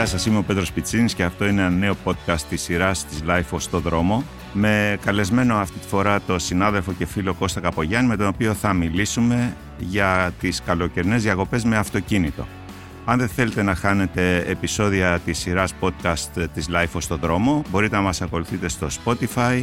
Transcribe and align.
Γεια 0.00 0.08
σας, 0.08 0.26
είμαι 0.26 0.38
ο 0.38 0.42
Πέτρος 0.42 0.72
Πιτσίνης 0.72 1.14
και 1.14 1.22
αυτό 1.22 1.46
είναι 1.46 1.60
ένα 1.60 1.70
νέο 1.70 1.96
podcast 2.04 2.40
της 2.48 2.62
σειράς 2.62 3.06
της 3.06 3.22
Life 3.28 3.56
στο 3.56 3.78
δρόμο 3.78 4.24
με 4.52 4.98
καλεσμένο 5.04 5.54
αυτή 5.54 5.78
τη 5.78 5.86
φορά 5.86 6.20
το 6.20 6.38
συνάδελφο 6.38 6.92
και 6.92 7.06
φίλο 7.06 7.34
Κώστα 7.34 7.60
Καπογιάννη 7.60 8.08
με 8.08 8.16
τον 8.16 8.26
οποίο 8.26 8.54
θα 8.54 8.72
μιλήσουμε 8.72 9.56
για 9.78 10.32
τις 10.40 10.62
καλοκαιρινές 10.62 11.22
διακοπές 11.22 11.64
με 11.64 11.76
αυτοκίνητο. 11.76 12.46
Αν 13.04 13.18
δεν 13.18 13.28
θέλετε 13.28 13.62
να 13.62 13.74
χάνετε 13.74 14.44
επεισόδια 14.46 15.18
της 15.24 15.38
σειράς 15.38 15.74
podcast 15.80 16.46
της 16.54 16.68
Life 16.72 16.98
στο 16.98 17.16
δρόμο 17.16 17.62
μπορείτε 17.70 17.96
να 17.96 18.02
μας 18.02 18.22
ακολουθείτε 18.22 18.68
στο 18.68 18.86
Spotify 19.04 19.62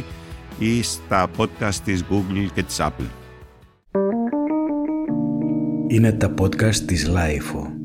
ή 0.58 0.82
στα 0.82 1.28
podcast 1.36 1.74
της 1.84 2.04
Google 2.10 2.46
και 2.54 2.62
της 2.62 2.76
Apple. 2.80 3.08
Είναι 5.88 6.12
τα 6.12 6.34
podcast 6.40 6.76
της 6.76 7.10
Life. 7.14 7.77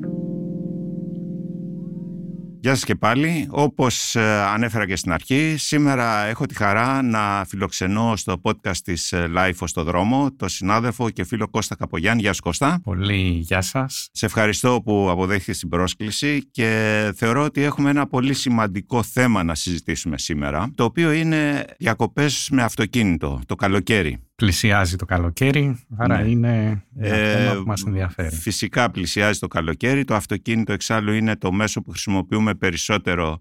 Γεια 2.64 2.76
σας 2.76 2.84
και 2.84 2.96
πάλι. 2.96 3.48
Όπως 3.50 4.16
ε, 4.16 4.42
ανέφερα 4.42 4.88
και 4.88 4.96
στην 4.96 5.12
αρχή, 5.12 5.56
σήμερα 5.58 6.26
έχω 6.26 6.46
τη 6.46 6.56
χαρά 6.56 7.02
να 7.02 7.46
φιλοξενώ 7.48 8.16
στο 8.16 8.42
podcast 8.42 8.78
της 8.84 9.12
ε, 9.12 9.32
Life 9.36 9.64
στο 9.64 9.84
δρόμο 9.84 10.32
το 10.38 10.48
συνάδελφο 10.48 11.10
και 11.10 11.24
φίλο 11.24 11.48
Κώστα 11.48 11.76
Καπογιάννη. 11.76 12.22
Γεια 12.22 12.34
σου 12.34 12.42
Κώστα. 12.42 12.80
Πολύ 12.84 13.22
γεια 13.22 13.62
σας. 13.62 14.10
Σε 14.12 14.26
ευχαριστώ 14.26 14.82
που 14.86 15.08
αποδέχτηκες 15.10 15.58
την 15.60 15.70
πρόσκληση 15.70 16.50
και 16.52 17.12
θεωρώ 17.16 17.44
ότι 17.44 17.62
έχουμε 17.64 17.90
ένα 17.90 18.08
πολύ 18.08 18.34
σημαντικό 18.34 19.04
θέμα 19.04 19.44
να 19.44 19.56
συζητήσουμε 19.56 20.18
σήμερα, 20.18 20.72
το 20.76 20.84
οποίο 20.84 21.12
είναι 21.12 21.66
διακοπές 21.78 22.50
με 22.52 22.64
αυτοκίνητο, 22.64 23.42
το 23.46 23.56
καλοκαίρι. 23.56 24.20
Πλησιάζει 24.44 24.96
το 24.96 25.06
καλοκαίρι, 25.06 25.86
άρα 25.98 26.22
ναι. 26.22 26.30
είναι 26.30 26.84
ένα 27.00 27.16
ε, 27.16 27.36
θέμα 27.36 27.56
που 27.62 27.68
μας 27.68 27.84
ενδιαφέρει. 27.84 28.36
Φυσικά 28.36 28.92
πλησιάζει 28.92 29.40
το 29.40 29.48
καλοκαίρι. 29.48 30.04
Το 30.04 30.16
αυτοκίνητο 30.16 30.74
εξάλλου 30.74 31.14
είναι 31.14 31.36
το 31.36 31.52
μέσο 31.52 31.82
που 31.82 31.90
χρησιμοποιούμε 31.90 32.54
περισσότερο 32.54 33.40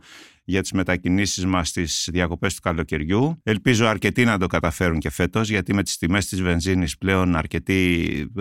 για 0.52 0.62
τις 0.62 0.72
μετακινήσεις 0.72 1.46
μας 1.46 1.68
στις 1.68 2.08
διακοπές 2.12 2.54
του 2.54 2.60
καλοκαιριού. 2.60 3.40
Ελπίζω 3.42 3.86
αρκετοί 3.86 4.24
να 4.24 4.38
το 4.38 4.46
καταφέρουν 4.46 4.98
και 4.98 5.10
φέτος, 5.10 5.48
γιατί 5.48 5.74
με 5.74 5.82
τις 5.82 5.98
τιμές 5.98 6.26
της 6.26 6.42
βενζίνης 6.42 6.98
πλέον 6.98 7.36
αρκετοί 7.36 8.00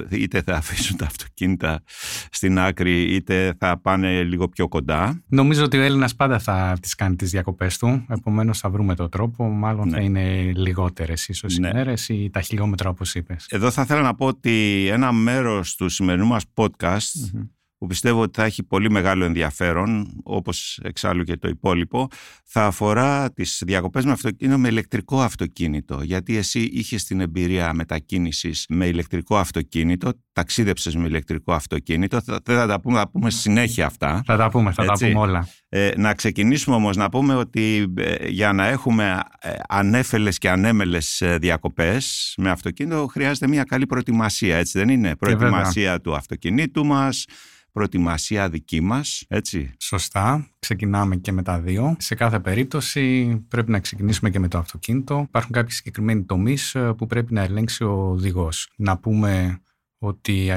είτε 0.10 0.42
θα 0.42 0.54
αφήσουν 0.54 0.98
τα 0.98 1.06
αυτοκίνητα 1.06 1.84
στην 2.32 2.60
άκρη, 2.60 3.02
είτε 3.16 3.56
θα 3.58 3.80
πάνε 3.82 4.24
λίγο 4.24 4.48
πιο 4.48 4.68
κοντά. 4.68 5.24
Νομίζω 5.28 5.64
ότι 5.64 5.78
ο 5.78 5.82
Έλληνας 5.82 6.16
πάντα 6.16 6.40
θα 6.40 6.78
τις 6.82 6.96
κάνει 6.96 7.16
τις 7.16 7.32
διακοπές 7.32 7.78
του, 7.78 8.06
επομένως 8.10 8.60
θα 8.60 8.70
βρούμε 8.70 8.96
τον 8.96 9.10
τρόπο, 9.10 9.50
μάλλον 9.50 9.88
ναι. 9.88 9.96
θα 9.96 10.02
είναι 10.02 10.52
λιγότερες 10.56 11.28
ίσως 11.28 11.58
ναι. 11.58 11.68
οι 11.68 11.72
μέρες 11.74 12.10
ή 12.10 12.30
τα 12.34 12.42
χιλιόμετρα 12.42 12.90
όπως 12.90 13.16
είπες. 13.16 13.46
Εδώ 13.50 13.72
θα 13.72 13.82
ήθελα 13.82 14.02
να 14.02 14.16
πω 14.16 14.26
ότι 14.26 14.88
ένα 14.92 15.12
μέρος 15.12 15.76
του 15.76 15.90
σημερινού 15.90 16.26
μας 16.26 16.44
podcast 16.54 17.42
που 17.82 17.88
πιστεύω 17.88 18.22
ότι 18.22 18.40
θα 18.40 18.46
έχει 18.46 18.64
πολύ 18.64 18.92
μεγάλο 18.92 19.26
ενδιαφέρον, 19.26 20.20
όπως 20.24 20.80
εξάλλου 20.84 21.24
και 21.24 21.38
το 21.38 21.48
υπόλοιπο, 21.48 22.08
θα 22.44 22.66
αφορά 22.66 23.32
τις 23.32 23.62
διακοπές 23.66 24.06
με 24.06 24.12
αυτοκίνητο 24.12 24.58
με 24.58 24.68
ηλεκτρικό 24.68 25.22
αυτοκίνητο. 25.22 26.02
Γιατί 26.02 26.38
εσύ 26.38 26.60
είχες 26.60 27.04
την 27.04 27.22
εμπειρία 27.22 27.74
μετακίνησης 27.74 28.66
με 28.70 28.86
ηλεκτρικό 28.86 29.38
αυτοκίνητο, 29.38 30.12
ταξίδεψες 30.34 30.96
με 30.96 31.06
ηλεκτρικό 31.08 31.54
αυτοκίνητο, 31.54 32.20
δεν 32.26 32.58
θα, 32.58 32.68
τα 32.68 32.80
πούμε, 32.80 32.98
θα 32.98 33.10
πούμε 33.10 33.30
συνέχεια 33.30 33.86
αυτά. 33.86 34.22
Θα 34.26 34.38
τα 34.38 34.50
πούμε, 34.50 34.72
θα 34.72 34.86
τα 34.86 34.94
πούμε 34.94 35.20
όλα. 35.20 35.48
Ε, 35.74 35.92
να 35.98 36.14
ξεκινήσουμε 36.14 36.76
όμως 36.76 36.96
να 36.96 37.10
πούμε 37.10 37.36
ότι 37.36 37.94
ε, 37.98 38.28
για 38.28 38.54
να 38.54 38.68
έχουμε 38.68 39.20
ε, 39.40 39.54
ανέφελες 39.68 40.38
και 40.38 40.50
ανέμελες 40.50 41.22
ε, 41.22 41.38
διακοπές 41.38 42.34
με 42.38 42.50
αυτοκίνητο 42.50 43.08
χρειάζεται 43.12 43.48
μια 43.48 43.64
καλή 43.64 43.86
προετοιμασία, 43.86 44.58
έτσι 44.58 44.78
δεν 44.78 44.90
είναι; 44.90 45.16
Προετοιμασία 45.16 46.02
του 46.02 46.16
αυτοκινήτου 46.16 46.86
μας, 46.86 47.26
προετοιμασία 47.72 48.50
δική 48.50 48.82
μας, 48.82 49.26
έτσι; 49.28 49.72
Σωστά. 49.80 50.50
Ξεκινάμε 50.60 51.16
και 51.16 51.32
με 51.32 51.44
τα 51.44 51.60
δύο. 51.60 51.96
Σε 52.00 52.16
κάθε 52.16 52.40
περίπτωση 52.40 53.36
πρέπει 53.48 53.72
να 53.72 53.80
ξεκινήσουμε 53.80 54.30
και 54.30 54.40
με 54.40 54.48
το 54.48 54.58
αυτοκίνητο. 54.58 55.24
Υπάρχουν 55.28 55.52
κάποιοι 55.52 55.72
συγκεκριμένοι 55.72 56.24
τομείς 56.24 56.76
ε, 56.76 56.94
που 56.98 57.06
πρέπει 57.06 57.34
να 57.34 57.42
ελέγξει 57.42 57.84
ο 57.84 57.92
οδηγός. 57.92 58.70
Να 58.76 58.98
πούμε 58.98 59.62
ότι 59.98 60.52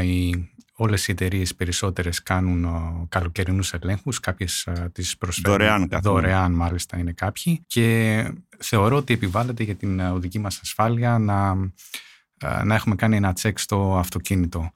όλες 0.77 1.09
οι 1.09 1.13
εταιρείες 1.13 1.55
περισσότερες 1.55 2.23
κάνουν 2.23 2.65
ε, 2.65 3.07
καλοκαιρινούς 3.09 3.73
ελέγχους, 3.73 4.21
κάποιες 4.21 4.67
ε, 4.67 4.91
τις 4.93 5.17
προσφέρουν 5.17 5.59
δωρεάν, 5.59 5.89
δωρεάν 6.03 6.53
μάλιστα 6.53 6.99
είναι 6.99 7.13
κάποιοι 7.13 7.65
και 7.67 8.33
θεωρώ 8.59 8.97
ότι 8.97 9.15
επιβάλλεται 9.15 9.63
για 9.63 9.75
την 9.75 10.01
οδική 10.01 10.39
μας 10.39 10.61
ασφάλεια 10.63 11.19
να, 11.19 11.55
να 12.65 12.75
έχουμε 12.75 12.95
κάνει 12.95 13.17
ένα 13.17 13.33
τσεκ 13.33 13.59
στο 13.59 13.97
αυτοκίνητο. 13.99 14.71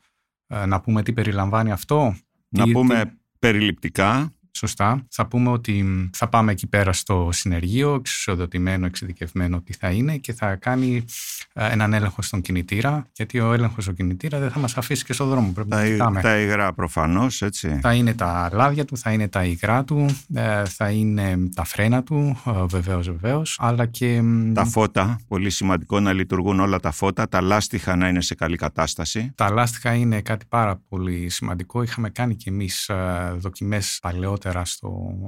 Να 0.67 0.81
πούμε 0.81 1.03
τι 1.03 1.13
περιλαμβάνει 1.13 1.71
αυτό. 1.71 2.17
Να 2.49 2.71
πούμε 2.71 3.19
περιληπτικά 3.39 4.33
Σωστά. 4.59 5.05
Θα 5.11 5.27
πούμε 5.27 5.51
ότι 5.51 5.85
θα 6.13 6.29
πάμε 6.29 6.53
εκεί 6.53 6.67
πέρα 6.67 6.93
στο 6.93 7.29
συνεργείο, 7.33 7.95
εξισοδοτημένο, 7.95 8.87
εξειδικευμένο 8.87 9.61
τι 9.61 9.73
θα 9.73 9.91
είναι 9.91 10.17
και 10.17 10.33
θα 10.33 10.55
κάνει 10.55 11.05
ε, 11.53 11.73
έναν 11.73 11.93
έλεγχο 11.93 12.23
στον 12.23 12.41
κινητήρα, 12.41 13.07
γιατί 13.13 13.41
ο 13.41 13.53
έλεγχος 13.53 13.85
στον 13.85 13.95
κινητήρα 13.95 14.39
δεν 14.39 14.51
θα 14.51 14.59
μας 14.59 14.77
αφήσει 14.77 15.05
και 15.05 15.13
στον 15.13 15.29
δρόμο. 15.29 15.53
Πρέπει 15.53 15.97
τα, 15.97 16.11
να 16.11 16.21
τα 16.21 16.39
υγρά 16.39 16.73
προφανώς, 16.73 17.43
έτσι. 17.43 17.79
Θα 17.83 17.93
είναι 17.95 18.15
τα 18.15 18.51
λάδια 18.53 18.85
του, 18.85 18.97
θα 18.97 19.13
είναι 19.13 19.29
τα 19.29 19.45
υγρά 19.45 19.85
του, 19.85 20.07
ε, 20.35 20.65
θα 20.65 20.91
είναι 20.91 21.39
τα 21.55 21.65
φρένα 21.65 22.03
του, 22.03 22.37
βεβαίως, 22.67 23.07
βεβαίως, 23.07 23.57
αλλά 23.61 23.87
και. 23.87 24.23
Τα 24.55 24.65
φώτα. 24.65 25.21
Πολύ 25.29 25.51
σημαντικό 25.51 26.01
να 26.01 26.13
λειτουργούν 26.13 26.61
όλα 26.61 26.81
τα 26.81 26.91
φώτα. 26.91 27.29
Τα 27.29 27.41
λάστιχα 27.41 27.97
να 27.97 28.09
είναι 28.09 28.21
σε 28.21 28.35
καλή 28.35 28.57
κατάσταση. 28.57 29.33
Τα 29.35 29.51
λάστιχα 29.51 29.95
είναι 29.95 30.21
κάτι 30.21 30.45
πάρα 30.49 30.81
πολύ 30.89 31.29
σημαντικό. 31.29 31.83
Είχαμε 31.83 32.11
κάνει 32.11 32.35
κι 32.35 32.49
εμείς 32.49 32.89
ε, 32.89 33.35
δοκιμές 33.37 33.99
παλαιότερα 34.03 34.48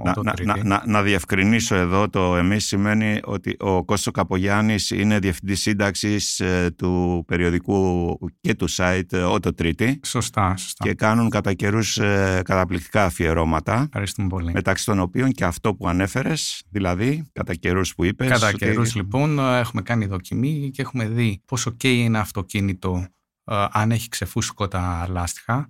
να, 0.04 0.14
να, 0.44 0.64
να, 0.64 0.82
να, 0.86 1.02
διευκρινίσω 1.02 1.74
εδώ 1.74 2.08
το 2.08 2.36
εμείς 2.36 2.66
σημαίνει 2.66 3.20
ότι 3.24 3.56
ο 3.58 3.84
Κώστος 3.84 4.12
Καπογιάννης 4.12 4.90
είναι 4.90 5.18
διευθυντής 5.18 5.60
σύνταξης 5.60 6.40
ε, 6.40 6.74
του 6.78 7.24
περιοδικού 7.26 8.18
και 8.40 8.54
του 8.54 8.70
site 8.70 9.30
Ότο 9.32 9.54
Τρίτη. 9.54 10.00
Σωστά, 10.04 10.56
σωστά. 10.56 10.84
Και 10.84 10.94
κάνουν 10.94 11.28
κατά 11.28 11.52
καιρούς 11.52 11.98
ε, 11.98 12.40
καταπληκτικά 12.44 13.04
αφιερώματα. 13.04 13.82
Ευχαριστούμε 13.86 14.28
πολύ. 14.28 14.52
Μεταξύ 14.52 14.84
των 14.84 15.00
οποίων 15.00 15.30
και 15.30 15.44
αυτό 15.44 15.74
που 15.74 15.88
ανέφερες, 15.88 16.62
δηλαδή 16.70 17.24
κατά 17.32 17.54
καιρούς 17.54 17.94
που 17.94 18.04
είπες. 18.04 18.28
Κατά 18.28 18.48
ότι... 18.48 18.56
καιρούς 18.56 18.94
λοιπόν 18.94 19.38
έχουμε 19.38 19.82
κάνει 19.82 20.06
δοκιμή 20.06 20.70
και 20.72 20.82
έχουμε 20.82 21.08
δει 21.08 21.42
πόσο 21.44 21.76
ok 21.78 21.84
είναι 21.84 22.18
αυτοκίνητο 22.18 23.06
ε, 23.44 23.66
αν 23.70 23.90
έχει 23.90 24.08
ξεφούσκω 24.08 24.68
τα 24.68 25.06
λάστιχα 25.08 25.68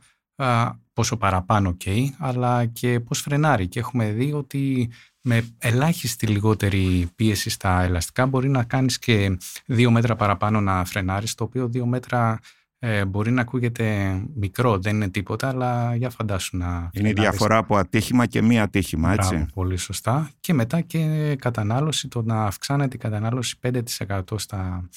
πόσο 0.93 1.17
παραπάνω 1.17 1.73
καίει, 1.73 2.15
αλλά 2.19 2.67
και 2.67 3.01
πώς 3.01 3.21
φρενάρει. 3.21 3.69
Και 3.69 3.79
έχουμε 3.79 4.11
δει 4.11 4.33
ότι 4.33 4.91
με 5.21 5.49
ελάχιστη 5.59 6.27
λιγότερη 6.27 7.09
πίεση 7.17 7.51
στα 7.51 7.83
ελαστικά 7.83 8.27
μπορεί 8.27 8.49
να 8.49 8.65
κάνεις 8.65 8.99
και 8.99 9.39
δύο 9.67 9.91
μέτρα 9.91 10.17
παραπάνω 10.17 10.61
να 10.61 10.85
φρενάρεις, 10.85 11.35
το 11.35 11.45
οποίο 11.45 11.69
δύο 11.69 11.87
μέτρα 11.87 12.39
ε, 12.83 13.05
μπορεί 13.05 13.31
να 13.31 13.41
ακούγεται 13.41 14.15
μικρό, 14.35 14.79
δεν 14.79 14.95
είναι 14.95 15.09
τίποτα, 15.09 15.49
αλλά 15.49 15.95
για 15.95 16.11
φαντάσου 16.11 16.57
να... 16.57 16.91
Είναι 16.93 17.09
η 17.09 17.13
διαφορά 17.13 17.57
από 17.57 17.77
ατύχημα 17.77 18.27
και 18.27 18.43
μη 18.43 18.61
ατύχημα, 18.61 19.13
έτσι. 19.13 19.35
Μπράβο, 19.35 19.47
πολύ 19.55 19.77
σωστά. 19.77 20.31
Και 20.41 20.55
μετά 20.55 20.81
και 20.81 21.37
κατανάλωση, 21.39 22.09
το 22.09 22.23
να 22.23 22.45
αυξάνεται 22.45 22.97
η 22.97 22.99
κατανάλωση 22.99 23.57
5% 23.63 24.21
στα 24.37 24.89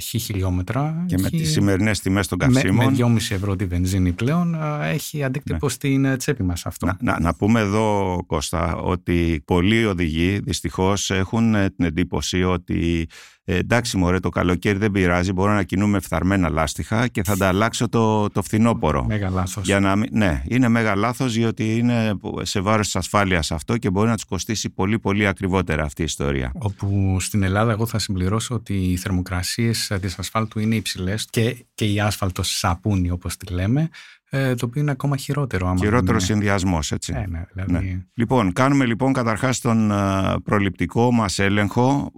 χι 0.00 0.18
χιλιόμετρα. 0.18 1.04
Και 1.06 1.18
με 1.18 1.30
τις 1.30 1.50
σημερινές 1.52 2.00
τιμές 2.00 2.28
των 2.28 2.38
καυσίμων. 2.38 2.92
Με, 2.92 3.08
με 3.08 3.18
2,5 3.18 3.34
ευρώ 3.34 3.56
τη 3.56 3.64
βενζίνη 3.64 4.12
πλέον 4.12 4.56
έχει 4.82 5.24
αντίκτυπο 5.24 5.66
ναι. 5.66 5.72
στην 5.72 6.04
ε, 6.04 6.16
τσέπη 6.16 6.42
μας 6.42 6.66
αυτό. 6.66 6.86
Να, 6.86 6.96
να, 7.00 7.20
να, 7.20 7.34
πούμε 7.34 7.60
εδώ 7.60 8.18
Κώστα 8.26 8.76
ότι 8.76 9.42
πολλοί 9.44 9.84
οδηγοί 9.84 10.38
δυστυχώς 10.38 11.10
έχουν 11.10 11.54
ε, 11.54 11.70
την 11.70 11.84
εντύπωση 11.84 12.42
ότι 12.42 13.08
ε, 13.44 13.56
εντάξει 13.56 13.96
μωρέ 13.96 14.20
το 14.20 14.28
καλοκαίρι 14.28 14.78
δεν 14.78 14.90
πειράζει, 14.90 15.32
μπορώ 15.32 15.52
να 15.52 15.62
κινούμε 15.62 16.00
φθαρμένα 16.00 16.48
λάστιχα 16.48 17.08
και 17.08 17.22
θα 17.24 17.36
τα 17.36 17.48
αλλάξω 17.48 17.88
το, 17.88 18.28
το 18.28 18.42
φθινόπωρο. 18.42 19.04
Μέγα 19.04 19.30
λάθος. 19.30 19.64
Για 19.64 19.80
να, 19.80 19.96
ναι, 20.10 20.42
είναι 20.48 20.68
μέγα 20.68 20.94
λάθος 20.94 21.32
διότι 21.32 21.76
είναι 21.76 22.12
σε 22.42 22.60
βάρος 22.60 22.84
της 22.84 22.96
ασφάλειας 22.96 23.50
αυτό 23.50 23.76
και 23.76 23.90
μπορεί 23.90 24.08
να 24.08 24.14
τους 24.14 24.24
κοστίσει 24.24 24.70
πολύ 24.70 24.98
πολύ 24.98 25.26
ακριβότερα 25.26 25.84
αυτή 25.84 26.02
η 26.02 26.04
ιστορία. 26.04 26.52
Όπου 26.54 27.16
στην 27.20 27.42
Ελλάδα 27.42 27.72
εγώ 27.72 27.86
θα 27.86 27.98
συμπληρώσω 27.98 28.54
ότι 28.54 28.74
οι 28.74 28.96
θερμοκρασίες 28.96 29.92
της 30.00 30.18
ασφάλτου 30.18 30.58
είναι 30.58 30.74
υψηλές 30.74 31.26
και, 31.30 31.64
και 31.74 31.84
η 31.84 32.00
άσφαλτος 32.00 32.58
σαπούνι 32.58 33.10
όπως 33.10 33.36
τη 33.36 33.52
λέμε 33.52 33.88
ε, 34.30 34.54
το 34.54 34.66
οποίο 34.66 34.80
είναι 34.80 34.90
ακόμα 34.90 35.16
χειρότερο. 35.16 35.74
Χειρότερο 35.78 36.12
είναι... 36.12 36.20
συνδυασμός, 36.20 36.92
έτσι. 36.92 37.12
Ε, 37.16 37.26
ναι, 37.26 37.44
δηλαδή... 37.52 37.72
ναι. 37.72 38.02
Λοιπόν, 38.14 38.52
κάνουμε 38.52 38.84
λοιπόν 38.84 39.12
καταρχάς 39.12 39.60
τον 39.60 39.90
ε, 39.90 40.34
προληπτικό 40.44 41.12
μας 41.12 41.38
έλεγχο 41.38 42.12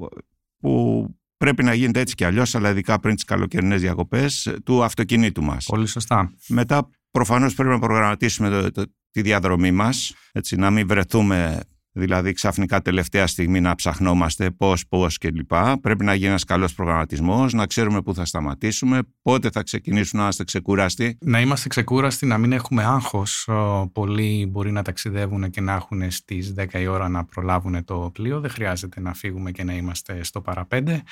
που 0.62 1.06
πρέπει 1.36 1.62
να 1.62 1.74
γίνεται 1.74 2.00
έτσι 2.00 2.14
κι 2.14 2.24
αλλιώς, 2.24 2.54
αλλά 2.54 2.70
ειδικά 2.70 3.00
πριν 3.00 3.14
τις 3.14 3.24
καλοκαιρινές 3.24 3.80
διακοπές 3.80 4.56
του 4.64 4.84
αυτοκινήτου 4.84 5.42
μας. 5.42 5.66
Πολύ 5.66 5.86
σωστά. 5.86 6.32
Μετά 6.48 6.88
προφανώς 7.10 7.54
πρέπει 7.54 7.70
να 7.70 7.78
προγραμματίσουμε 7.78 8.70
το, 8.70 8.84
τη 9.10 9.22
διαδρομή 9.22 9.72
μας, 9.72 10.14
έτσι, 10.32 10.56
να 10.56 10.70
μην 10.70 10.86
βρεθούμε 10.86 11.60
δηλαδή 11.92 12.32
ξαφνικά 12.32 12.82
τελευταία 12.82 13.26
στιγμή 13.26 13.60
να 13.60 13.74
ψαχνόμαστε 13.74 14.50
πώς, 14.50 14.86
πώς 14.88 15.18
κλπ. 15.18 15.54
Πρέπει 15.80 16.04
να 16.04 16.14
γίνει 16.14 16.28
ένας 16.28 16.44
καλός 16.44 16.74
προγραμματισμός, 16.74 17.52
να 17.52 17.66
ξέρουμε 17.66 18.02
πού 18.02 18.14
θα 18.14 18.24
σταματήσουμε, 18.24 18.98
πότε 19.22 19.50
θα 19.50 19.62
ξεκινήσουμε 19.62 20.18
να 20.18 20.22
είμαστε 20.22 20.44
ξεκούραστοι. 20.44 21.18
Να 21.20 21.40
είμαστε 21.40 21.68
ξεκούραστοι, 21.68 22.26
να 22.26 22.38
μην 22.38 22.52
έχουμε 22.52 22.84
άγχος. 22.84 23.48
Πολλοί 23.92 24.46
μπορεί 24.50 24.72
να 24.72 24.82
ταξιδεύουν 24.82 25.50
και 25.50 25.60
να 25.60 25.72
έχουν 25.72 26.10
στις 26.10 26.54
10 26.56 26.80
η 26.80 26.86
ώρα 26.86 27.08
να 27.08 27.24
προλάβουν 27.24 27.84
το 27.84 28.10
πλοίο. 28.12 28.40
Δεν 28.40 28.50
χρειάζεται 28.50 29.00
να 29.00 29.14
φύγουμε 29.14 29.50
και 29.50 29.64
να 29.64 29.74
είμαστε 29.74 30.24
στο 30.24 30.40
παραπέντε. 30.40 31.02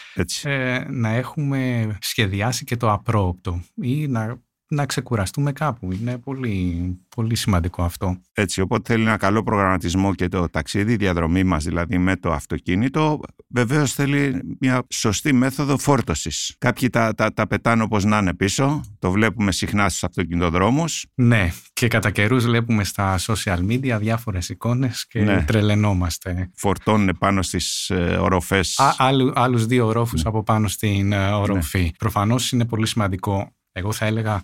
Ε, 0.42 0.84
να 0.88 1.08
έχουμε 1.08 1.90
σχεδιάσει 2.00 2.64
και 2.64 2.76
το 2.76 2.92
απρόοπτο 2.92 3.62
ή 3.74 4.06
να 4.06 4.38
να 4.70 4.86
ξεκουραστούμε 4.86 5.52
κάπου. 5.52 5.92
Είναι 5.92 6.18
πολύ, 6.18 6.98
πολύ 7.16 7.36
σημαντικό 7.36 7.82
αυτό. 7.82 8.20
Έτσι, 8.32 8.60
οπότε 8.60 8.92
θέλει 8.92 9.04
ένα 9.04 9.16
καλό 9.16 9.42
προγραμματισμό 9.42 10.14
και 10.14 10.28
το 10.28 10.48
ταξίδι, 10.48 10.92
η 10.92 10.96
διαδρομή 10.96 11.44
μας 11.44 11.64
δηλαδή 11.64 11.98
με 11.98 12.16
το 12.16 12.32
αυτοκίνητο. 12.32 13.20
Βεβαίως 13.48 13.92
θέλει 13.92 14.40
μια 14.60 14.86
σωστή 14.90 15.32
μέθοδο 15.32 15.78
φόρτωσης. 15.78 16.54
Κάποιοι 16.58 16.90
τα, 16.90 17.14
τα, 17.14 17.32
τα 17.32 17.46
πετάνε 17.46 17.82
όπως 17.82 18.04
να 18.04 18.18
είναι 18.18 18.34
πίσω, 18.34 18.80
το 18.98 19.10
βλέπουμε 19.10 19.52
συχνά 19.52 19.88
στους 19.88 20.04
αυτοκινητοδρόμους. 20.04 21.06
Ναι, 21.14 21.52
και 21.72 21.88
κατά 21.88 22.10
καιρούς 22.10 22.44
βλέπουμε 22.44 22.84
στα 22.84 23.18
social 23.18 23.58
media 23.68 23.96
διάφορες 23.98 24.48
εικόνες 24.48 25.06
και 25.06 25.20
ναι. 25.20 25.42
τρελαινόμαστε. 25.42 26.50
Φορτώνουν 26.54 27.16
πάνω 27.18 27.42
στις 27.42 27.90
ε, 27.90 28.18
οροφές. 28.20 28.78
Α, 28.78 28.94
άλλου, 28.98 29.32
άλλους 29.34 29.66
δύο 29.66 29.86
ορόφους 29.86 30.22
ναι. 30.22 30.28
από 30.28 30.42
πάνω 30.42 30.68
στην 30.68 31.12
ε, 31.12 31.32
οροφή. 31.32 31.82
Ναι. 31.82 31.90
Προφανώς 31.98 32.52
είναι 32.52 32.64
πολύ 32.64 32.86
σημαντικό 32.86 33.54
εγώ 33.72 33.92
θα 33.92 34.06
έλεγα 34.06 34.34
ε, 34.34 34.40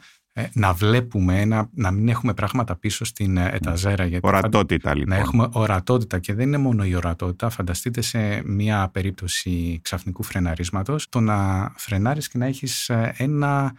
να 0.52 0.72
βλέπουμε, 0.72 1.44
να, 1.44 1.68
να 1.74 1.90
μην 1.90 2.08
έχουμε 2.08 2.34
πράγματα 2.34 2.76
πίσω 2.76 3.04
στην 3.04 3.36
ε, 3.36 3.50
εταζέρα. 3.52 4.06
Γιατί 4.06 4.26
ορατότητα 4.26 4.94
λοιπόν. 4.94 5.08
Να 5.08 5.16
έχουμε 5.16 5.48
ορατότητα 5.52 6.18
και 6.18 6.34
δεν 6.34 6.46
είναι 6.46 6.56
μόνο 6.56 6.84
η 6.84 6.94
ορατότητα. 6.94 7.50
Φανταστείτε 7.50 8.00
σε 8.00 8.42
μια 8.44 8.88
περίπτωση 8.92 9.78
ξαφνικού 9.82 10.22
φρεναρίσματος 10.22 11.08
το 11.08 11.20
να 11.20 11.70
φρενάρεις 11.76 12.28
και 12.28 12.38
να 12.38 12.46
έχεις 12.46 12.88
ε, 12.88 13.14
ένα 13.16 13.74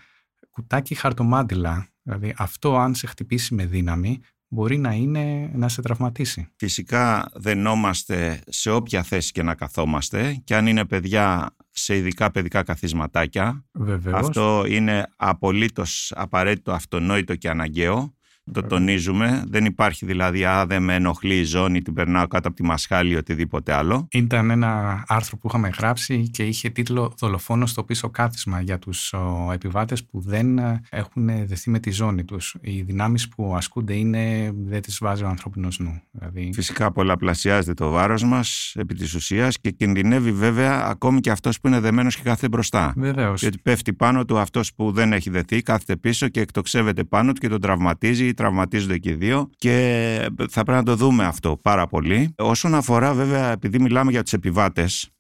κουτάκι 0.52 0.96
χαρτομάτιλα. 0.96 1.88
Δηλαδή 2.04 2.34
αυτό 2.38 2.78
αν 2.78 2.96
σε 2.96 3.08
χτυπήσει 3.08 3.54
με 3.54 3.66
δύναμη 3.66 4.20
μπορεί 4.48 4.78
να 4.78 4.94
είναι 4.94 5.52
να 5.54 5.70
σε 5.70 5.82
τραυματίσει. 5.82 6.48
Φυσικά 6.56 7.30
δενόμαστε 7.34 8.42
σε 8.48 8.72
όποια 8.72 9.04
θέση 9.04 9.32
και 9.32 9.44
να 9.44 9.56
καθόμαστε 9.56 10.42
και 10.44 10.56
αν 10.56 10.68
είναι 10.68 10.86
παιδιά 10.86 11.56
σε 11.72 11.98
ειδικά 11.98 12.32
παιδικά 12.32 12.64
καθισματάκια. 12.64 13.66
Βεβαίως. 13.72 14.20
Αυτό 14.20 14.64
είναι 14.68 15.08
απολύτως 15.16 16.14
απαραίτητο, 16.16 16.72
αυτονόητο 16.72 17.36
και 17.36 17.50
αναγκαίο. 17.50 18.17
Το 18.52 18.64
τονίζουμε. 18.64 19.44
Δεν 19.48 19.66
υπάρχει 19.66 20.06
δηλαδή, 20.06 20.46
α, 20.46 20.66
δεν 20.66 20.84
με 20.84 20.96
ενοχλεί 20.96 21.40
η 21.40 21.44
ζώνη, 21.44 21.82
την 21.82 21.94
περνάω 21.94 22.28
κάτω 22.28 22.48
από 22.48 22.58
τη 22.58 22.64
μασχάλη 22.64 23.12
ή 23.12 23.16
οτιδήποτε 23.16 23.74
άλλο. 23.74 24.08
Ήταν 24.12 24.50
ένα 24.50 25.04
άρθρο 25.08 25.38
που 25.38 25.48
είχαμε 25.48 25.70
γράψει 25.78 26.30
και 26.30 26.44
είχε 26.44 26.70
τίτλο 26.70 27.14
Δολοφόνο 27.18 27.66
στο 27.66 27.84
πίσω 27.84 28.10
κάθισμα 28.10 28.62
για 28.62 28.80
τους 28.80 29.14
επιβάτες 29.54 30.06
που 30.06 30.22
δεν 30.22 30.58
ε, 30.58 30.82
έχουν 30.90 31.48
δεθεί 31.48 31.70
με 31.70 31.80
τη 31.80 31.92
ζώνη 31.92 32.24
τους. 32.24 32.56
Οι 32.62 32.82
δυνάμεις 32.82 33.28
που 33.28 33.54
ασκούνται 33.56 33.94
είναι, 33.94 34.52
δεν 34.66 34.82
τις 34.82 34.98
βάζει 35.02 35.24
ο 35.24 35.28
ανθρώπινος 35.28 35.80
νου. 35.80 36.02
Δηλαδή... 36.12 36.50
Φυσικά 36.54 36.92
πολλαπλασιάζεται 36.92 37.74
το 37.74 37.90
βάρος 37.90 38.24
μας 38.24 38.74
επί 38.76 38.94
της 38.94 39.14
ουσίας 39.14 39.60
και 39.60 39.72
κινδυνεύει 39.72 40.32
βέβαια 40.32 40.86
ακόμη 40.86 41.20
και 41.20 41.32
αυτός 41.32 41.60
που 41.60 41.68
είναι 41.68 41.80
δεμένος 41.80 42.16
και 42.16 42.22
κάθεται 42.24 42.48
μπροστά. 42.48 42.94
Βεβαίως. 42.96 43.42
Γιατί 43.42 43.58
πέφτει 43.58 43.94
πάνω 43.94 44.26
του 44.26 44.38
αυτός 44.38 44.74
που 44.74 44.92
δεν 44.92 45.14
έχει 45.14 45.30
δεθεί, 45.30 45.62
κάθεται 45.62 45.96
πίσω 45.96 46.28
και 46.28 46.40
εκτοξεύεται 46.40 47.04
πάνω 47.04 47.34
του 47.34 47.40
και 47.40 47.48
τον 47.48 47.62
τραυματίζει 47.62 48.34
τραυματίζονται 48.38 48.98
και 48.98 49.10
οι 49.10 49.14
δύο 49.14 49.50
και 49.58 50.30
θα 50.50 50.64
πρέπει 50.64 50.80
να 50.80 50.84
το 50.84 50.96
δούμε 50.96 51.26
αυτό 51.26 51.60
πάρα 51.62 51.88
πολύ. 51.88 52.34
Όσον 52.38 52.76
αφορά 52.76 53.14
βέβαια, 53.14 53.52
επειδή 53.52 53.80
μιλάμε 53.80 54.12
για 54.12 54.24
τους 54.24 54.34
επιβάτες, 54.34 55.12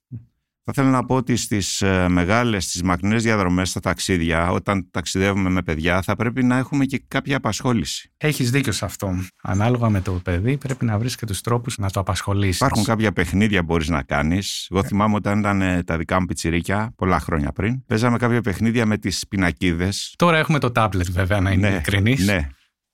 θα 0.69 0.81
ήθελα 0.81 0.90
να 0.98 1.06
πω 1.06 1.16
ότι 1.16 1.36
στις 1.36 1.81
ε, 1.81 2.08
μεγάλες, 2.10 2.64
στις 2.64 2.84
μακρινές 2.84 3.24
διαδρομές, 3.24 3.69
στα 3.69 3.80
ταξίδια, 3.80 4.52
όταν 4.52 4.88
ταξιδεύουμε 4.92 5.50
με 5.50 5.62
παιδιά, 5.62 6.02
θα 6.02 6.16
πρέπει 6.16 6.44
να 6.44 6.58
έχουμε 6.58 6.86
και 6.86 7.04
κάποια 7.08 7.38
απασχόληση. 7.38 8.12
Έχεις 8.18 8.52
δίκιο 8.52 8.72
σε 8.72 8.86
αυτό. 8.86 9.16
Ανάλογα 9.44 9.90
με 9.90 10.02
το 10.02 10.12
παιδί, 10.12 10.58
πρέπει 10.58 10.86
να 10.86 10.98
βρεις 10.98 11.16
και 11.16 11.25
τους 11.25 11.42
τρόπους 11.42 11.78
να 11.78 11.90
το 11.90 12.00
απασχολήσεις. 12.00 12.56
Υπάρχουν 12.56 12.84
κάποια 12.84 13.12
παιχνίδια 13.12 13.60
που 13.60 13.66
μπορείς 13.66 13.88
να 13.88 14.04
κάνεις. 14.04 14.68
Εγώ 14.72 14.84
θυμάμαι 14.84 15.16
όταν 15.16 15.40
ήταν 15.40 15.62
ε, 15.62 15.84
τα 15.84 15.98
δικά 15.98 16.20
μου 16.20 16.25
πιτσιρίκια, 16.25 16.94
πολλά 16.96 17.20
χρόνια 17.20 17.52
πριν, 17.52 17.86
παίζαμε 17.86 18.18
κάποια 18.18 18.42
παιχνίδια 18.42 18.86
με 18.86 18.98
τις 18.98 19.28
πινακίδες. 19.28 20.13
Τώρα 20.18 20.38
έχουμε 20.38 20.60
το 20.60 20.72
τάμπλετ 20.72 21.12
βέβαια, 21.12 21.40
να 21.42 21.52
είναι 21.52 21.81
ναι, 22.02 22.13
Ναι, 22.24 22.48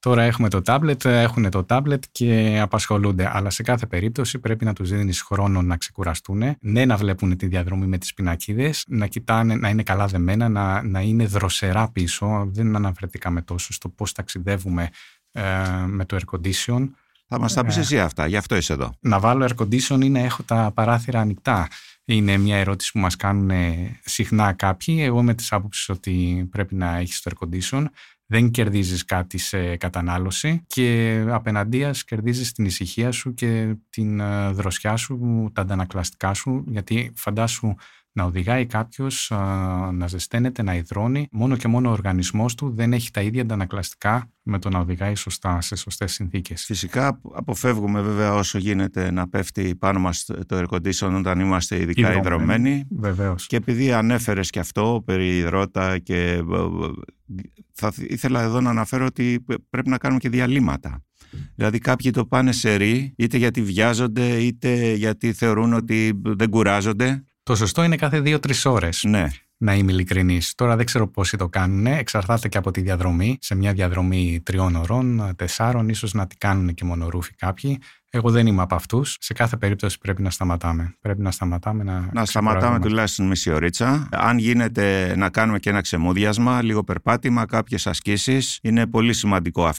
Τώρα 0.04 0.24
έχουμε 0.24 0.50
το 0.50 0.62
τάμπλετ, 0.62 1.06
έχουν 1.06 1.50
το 1.50 1.64
τάμπλετ 1.64 2.04
και 2.12 2.60
απασχολούνται. 2.62 3.30
Αλλά 3.34 3.50
σε 3.50 3.64
κάθε 3.64 3.86
περίπτωση 3.86 4.40
πρέπει 4.40 4.66
να 4.66 4.74
τους 4.74 4.90
δίνεις 4.90 5.22
χρόνο 5.22 5.62
να 5.62 5.78
ξεκουραστούν. 5.78 6.44
Ναι, 6.60 6.86
να 6.86 6.98
βλέπουν 6.98 7.38
τη 7.38 7.48
διαδρομή 7.48 7.86
με 7.86 7.98
τις 7.98 8.14
πινακίδες, 8.14 8.84
να 8.88 9.08
κοιτάνε, 9.08 9.56
να 9.56 9.70
είναι 9.70 9.84
καλά 9.84 10.08
δεμένα, 10.08 10.50
να, 10.50 10.84
να 10.84 11.02
είναι 11.02 11.26
δροσερά 11.26 11.92
πίσω. 11.92 12.50
Δεν 12.52 12.76
αναφερθήκαμε 12.76 13.42
τόσο 13.42 13.74
στο 13.74 13.90
πώς 13.90 14.12
ταξιδεύουμε 14.12 14.90
ε, 15.32 15.42
με 15.88 16.06
το 16.06 16.18
air 16.18 16.38
condition. 16.38 16.90
Θα 17.28 17.40
μας 17.40 17.54
τα 17.54 17.66
πεις 17.66 17.78
ε, 17.78 17.80
εσύ 17.80 18.00
αυτά, 18.00 18.28
γι' 18.28 18.38
αυτό 18.38 18.56
είσαι 18.56 18.74
εδώ. 18.74 18.94
Να 19.00 19.20
βάλω 19.20 19.46
air 19.50 19.64
condition 19.64 20.04
ή 20.04 20.10
να 20.10 20.20
έχω 20.20 20.44
τα 20.44 20.72
παράθυρα 20.74 21.20
ανοιχτά. 21.20 21.68
Είναι 22.06 22.38
μια 22.38 22.58
ερώτηση 22.58 22.92
που 22.92 23.00
μας 23.00 23.16
κάνουν 23.16 23.52
συχνά 24.04 24.54
κάποιοι. 24.54 24.98
Εγώ 25.00 25.24
με 25.24 25.34
τις 25.34 25.52
άποψεις 25.52 25.90
ότι 25.90 26.48
πρέπει 26.52 26.76
να 26.76 26.98
έχεις 26.98 27.22
το 27.22 27.32
air 27.34 27.48
condition 27.48 27.86
δεν 28.26 28.52
κερδίζεις 28.52 29.06
κάτι 29.06 29.38
σε 29.38 29.78
κατανάλωση 29.78 30.64
και 30.68 31.20
απέναντίας 31.28 32.04
κερδίζεις 32.04 32.52
την 32.52 32.66
ησυχία 32.66 33.12
σου 33.12 33.34
και 33.34 33.76
την 33.90 34.20
ε, 34.20 34.52
δροσιά 34.52 34.96
σου, 34.96 35.50
τα 35.54 35.62
αντανακλαστικά 35.62 36.34
σου, 36.34 36.64
γιατί 36.68 37.12
φαντάσου 37.16 37.76
να 38.16 38.24
οδηγάει 38.24 38.66
κάποιος, 38.66 39.32
να 39.92 40.08
ζεσταίνεται, 40.08 40.64
να 40.64 40.76
υδρώνει. 40.76 41.28
Μόνο 41.32 41.56
και 41.56 41.68
μόνο 41.68 41.90
ο 41.90 41.92
οργανισμός 41.92 42.56
του 42.56 42.74
δεν 42.76 42.94
έχει 42.94 43.12
τα 43.12 43.22
ίδια 43.22 43.42
αντανακλαστικά 43.42 44.32
με 44.44 44.60
το 44.60 44.70
να 44.70 44.80
οδηγάει 44.80 45.16
σωστά, 45.16 45.62
σε 45.62 45.76
σωστές 45.76 46.14
συνθήκες. 46.14 46.66
Φυσικά 46.66 47.20
αποφεύγουμε 47.34 48.02
βέβαια 48.02 48.34
όσο 48.34 48.58
γίνεται 48.58 49.12
να 49.12 49.30
πέφτει 49.30 49.76
πάνω 49.76 50.00
μας 50.00 50.26
το 50.46 50.58
air 50.58 50.66
condition 50.76 51.14
όταν 51.18 51.40
είμαστε 51.40 51.82
ειδικά 51.82 52.16
υδρωμένοι. 52.18 52.84
Βεβαίως. 52.90 53.48
Και 53.48 53.56
επειδή 53.56 53.94
ανέφερες 53.94 54.50
και 54.50 54.60
αυτό 54.60 55.04
περί 55.06 55.38
υδρότα 55.38 55.98
και 55.98 56.44
θα 57.74 57.94
ήθελα 57.98 58.42
εδώ 58.42 58.62
να 58.62 58.70
αναφέρω 58.70 59.06
ότι 59.06 59.46
πρέπει 59.70 59.90
να 59.90 59.98
κάνουμε 59.98 60.20
και 60.20 60.30
διαλύματα. 60.30 61.04
Δηλαδή 61.56 61.80
κάποιοι 61.80 62.12
το 62.12 62.26
πάνε 62.26 62.52
σε 62.52 62.76
ρί, 62.76 63.14
είτε 63.18 63.38
γιατί 63.38 63.62
βιάζονται, 63.62 64.28
είτε 64.28 64.94
γιατί 64.94 65.34
θεωρούν 65.34 65.74
ότι 65.74 66.22
δεν 66.24 66.50
κουράζονται. 66.50 67.24
Το 67.44 67.56
σωστό 67.56 67.84
είναι 67.84 67.96
κάθε 67.96 68.20
δύο-τρεις 68.20 68.66
ώρες. 68.66 69.04
Ναι. 69.04 69.28
Να 69.58 69.74
είμαι 69.74 69.92
ειλικρινής. 69.92 70.56
Τώρα 70.56 70.76
δεν 70.76 70.86
ξέρω 70.86 71.08
πόσοι 71.08 71.38
το 71.38 71.50
κάνουν. 71.50 71.86
Εξαρτάται 71.86 72.48
και 72.48 72.58
από 72.58 72.72
τη 72.72 72.82
διαδρομή. 72.82 73.38
Σε 73.42 73.56
μια 73.56 73.74
διαδρομή 73.74 74.42
τριών 74.46 74.76
ωρών, 74.76 75.36
τεσσάρων, 75.36 75.90
ίσως 75.90 76.14
να 76.14 76.28
την 76.28 76.38
κάνουν 76.38 76.74
και 76.74 76.86
μονορούφοι 76.86 77.34
κάποιοι. 77.34 77.80
Εγώ 78.16 78.32
δεν 78.32 78.48
είμαι 78.48 78.62
από 78.62 78.76
αυτούς. 78.76 79.18
Σε 79.20 79.34
κάθε 79.34 79.58
περίπτωση 79.58 79.98
πρέπει 79.98 80.22
να 80.22 80.30
σταματάμε. 80.30 80.96
Πρέπει 81.02 81.22
να 81.22 81.32
σταματάμε 81.32 81.84
να. 81.84 82.10
Να 82.14 82.26
σταματάμε 82.26 82.80
τουλάχιστον 82.80 83.28
μισή 83.28 83.52
ωρίτσα. 83.52 84.10
Αν 84.12 84.38
γίνεται 84.38 85.14
να 85.18 85.30
κάνουμε 85.30 85.60
και 85.60 85.70
ένα 85.70 85.82
ξεμούδιασμα, 85.82 86.62
λίγο 86.62 86.84
περπάτημα, 86.84 87.46
κάποιες 87.46 87.88
ασκήσεις. 87.88 88.60
Είναι 88.62 88.88
πολύ 88.88 89.14
σημαντικό 89.14 89.72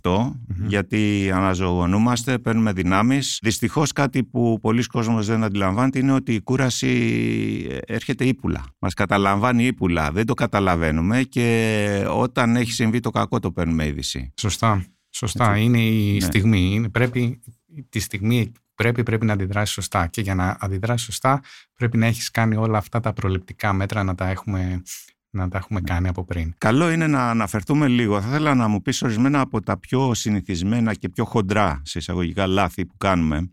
γιατί 0.67 1.31
αναζωογονούμαστε, 1.35 2.39
παίρνουμε 2.39 2.73
δυνάμεις. 2.73 3.39
Δυστυχώς 3.43 3.93
κάτι 3.93 4.25
που 4.25 4.59
πολλοί 4.61 4.85
κόσμοι 4.85 5.23
δεν 5.23 5.45
αντιλαμβάνεται 5.45 5.99
είναι 5.99 6.13
ότι 6.13 6.35
η 6.35 6.41
κούραση 6.41 7.81
έρχεται 7.87 8.25
ύπουλα. 8.25 8.65
Μας 8.79 8.95
καταλαμβάνει 8.95 9.67
ύπουλα. 9.67 10.11
Δεν 10.13 10.27
το 10.27 10.35
καταλαβαίνουμε 10.35 11.23
και 11.23 12.07
όταν 12.11 12.57
έχει 12.57 12.73
συμβεί 12.73 13.01
το 13.01 13.11
κακό 13.11 13.39
το 13.39 13.51
παίρνουμε 13.51 13.87
είδηση. 13.87 14.33
Σωστά. 14.41 14.85
Σωστά. 15.11 15.57
Είναι 15.57 15.81
η 15.81 16.13
ναι. 16.13 16.21
στιγμή. 16.21 16.89
πρέπει 16.93 17.41
τη 17.89 17.99
στιγμή 17.99 18.53
πρέπει, 18.75 19.03
πρέπει 19.03 19.27
να 19.27 19.33
αντιδράσεις 19.33 19.75
σωστά. 19.75 20.07
Και 20.07 20.21
για 20.21 20.35
να 20.35 20.57
αντιδράσεις 20.61 21.07
σωστά, 21.07 21.41
πρέπει 21.75 21.97
να 21.97 22.07
έχεις 22.07 22.31
κάνει 22.31 22.57
όλα 22.57 22.79
αυτά 22.79 23.01
τα 23.01 23.13
προληπτικά 23.13 23.73
μέτρα 23.73 24.03
να 24.03 24.15
τα 24.15 24.29
έχουμε 24.29 24.83
να 25.31 25.49
τα 25.49 25.59
έχουμε 25.59 25.81
κάνει 25.81 26.09
από 26.09 26.25
πριν. 26.25 26.55
Καλό 26.59 26.91
είναι 26.91 27.07
να 27.07 27.31
αναφερθούμε 27.31 27.89
λίγο. 27.89 28.21
Θα 28.21 28.29
ήθελα 28.29 28.55
να 28.55 28.69
μου 28.69 28.83
πεις 28.83 29.03
ορισμένα 29.03 29.41
από 29.41 29.63
τα 29.63 29.79
πιο 29.79 30.15
συνηθισμένα 30.15 30.95
και 30.95 31.09
πιο 31.09 31.25
χοντρά 31.25 31.83
σε 31.85 31.99
εισαγωγικά 31.99 32.47
λάθη 32.47 32.87
που 32.87 32.97
κάνουμε 32.97 33.51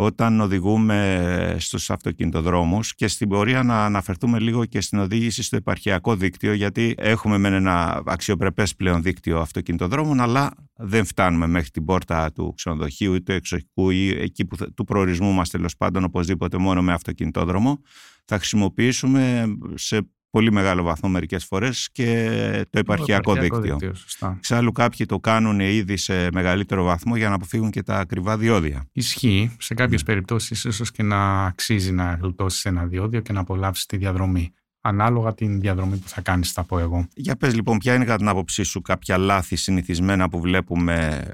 όταν 0.00 0.40
οδηγούμε 0.40 1.56
στους 1.58 1.90
αυτοκινητοδρόμους 1.90 2.94
και 2.94 3.08
στην 3.08 3.28
πορεία 3.28 3.62
να 3.62 3.84
αναφερθούμε 3.84 4.38
λίγο 4.38 4.64
και 4.64 4.80
στην 4.80 4.98
οδήγηση 4.98 5.42
στο 5.42 5.56
επαρχιακό 5.56 6.16
δίκτυο 6.16 6.52
γιατί 6.52 6.94
έχουμε 6.98 7.38
με 7.38 7.48
ένα 7.48 8.02
αξιοπρεπές 8.06 8.74
πλέον 8.74 9.02
δίκτυο 9.02 9.38
αυτοκινητοδρόμων 9.38 10.20
αλλά 10.20 10.50
δεν 10.76 11.04
φτάνουμε 11.04 11.46
μέχρι 11.46 11.70
την 11.70 11.84
πόρτα 11.84 12.32
του 12.32 12.52
ξενοδοχείου 12.56 13.14
ή 13.14 13.22
του 13.22 13.32
εξοχικού 13.32 13.90
ή 13.90 14.08
εκεί 14.08 14.44
που, 14.44 14.72
του 14.74 14.84
προορισμού 14.84 15.32
μας 15.32 15.50
τέλος 15.50 15.76
πάντων 15.76 16.04
οπωσδήποτε 16.04 16.58
μόνο 16.58 16.82
με 16.82 16.92
αυτοκινητόδρομο. 16.92 17.80
Θα 18.24 18.36
χρησιμοποιήσουμε 18.36 19.44
σε 19.74 20.10
πολύ 20.30 20.52
μεγάλο 20.52 20.82
βαθμό 20.82 21.08
μερικές 21.08 21.44
φορές 21.44 21.88
και 21.92 22.66
το 22.70 22.78
επαρχιακό, 22.78 23.34
δίκτυο. 23.34 23.76
δίκτυο 23.78 24.38
Ξάλλου 24.40 24.72
κάποιοι 24.72 25.06
το 25.06 25.18
κάνουν 25.18 25.60
ήδη 25.60 25.96
σε 25.96 26.28
μεγαλύτερο 26.32 26.84
βαθμό 26.84 27.16
για 27.16 27.28
να 27.28 27.34
αποφύγουν 27.34 27.70
και 27.70 27.82
τα 27.82 27.98
ακριβά 27.98 28.38
διόδια. 28.38 28.88
Ισχύει. 28.92 29.56
Σε 29.58 29.74
κάποιες 29.74 30.00
ναι. 30.00 30.06
περιπτώσεις 30.06 30.64
ίσως 30.64 30.90
και 30.90 31.02
να 31.02 31.44
αξίζει 31.44 31.92
να 31.92 32.18
γλουτώσεις 32.20 32.64
ένα 32.64 32.84
διόδιο 32.86 33.20
και 33.20 33.32
να 33.32 33.40
απολαύσεις 33.40 33.86
τη 33.86 33.96
διαδρομή. 33.96 34.52
Ανάλογα 34.80 35.34
την 35.34 35.60
διαδρομή 35.60 35.96
που 35.96 36.08
θα 36.08 36.20
κάνεις, 36.20 36.52
θα 36.52 36.64
πω 36.64 36.78
εγώ. 36.78 37.08
Για 37.14 37.36
πες 37.36 37.54
λοιπόν, 37.54 37.78
ποια 37.78 37.94
είναι 37.94 38.04
κατά 38.04 38.16
την 38.16 38.28
άποψή 38.28 38.62
σου 38.62 38.80
κάποια 38.80 39.18
λάθη 39.18 39.56
συνηθισμένα 39.56 40.28
που 40.28 40.40
βλέπουμε 40.40 41.26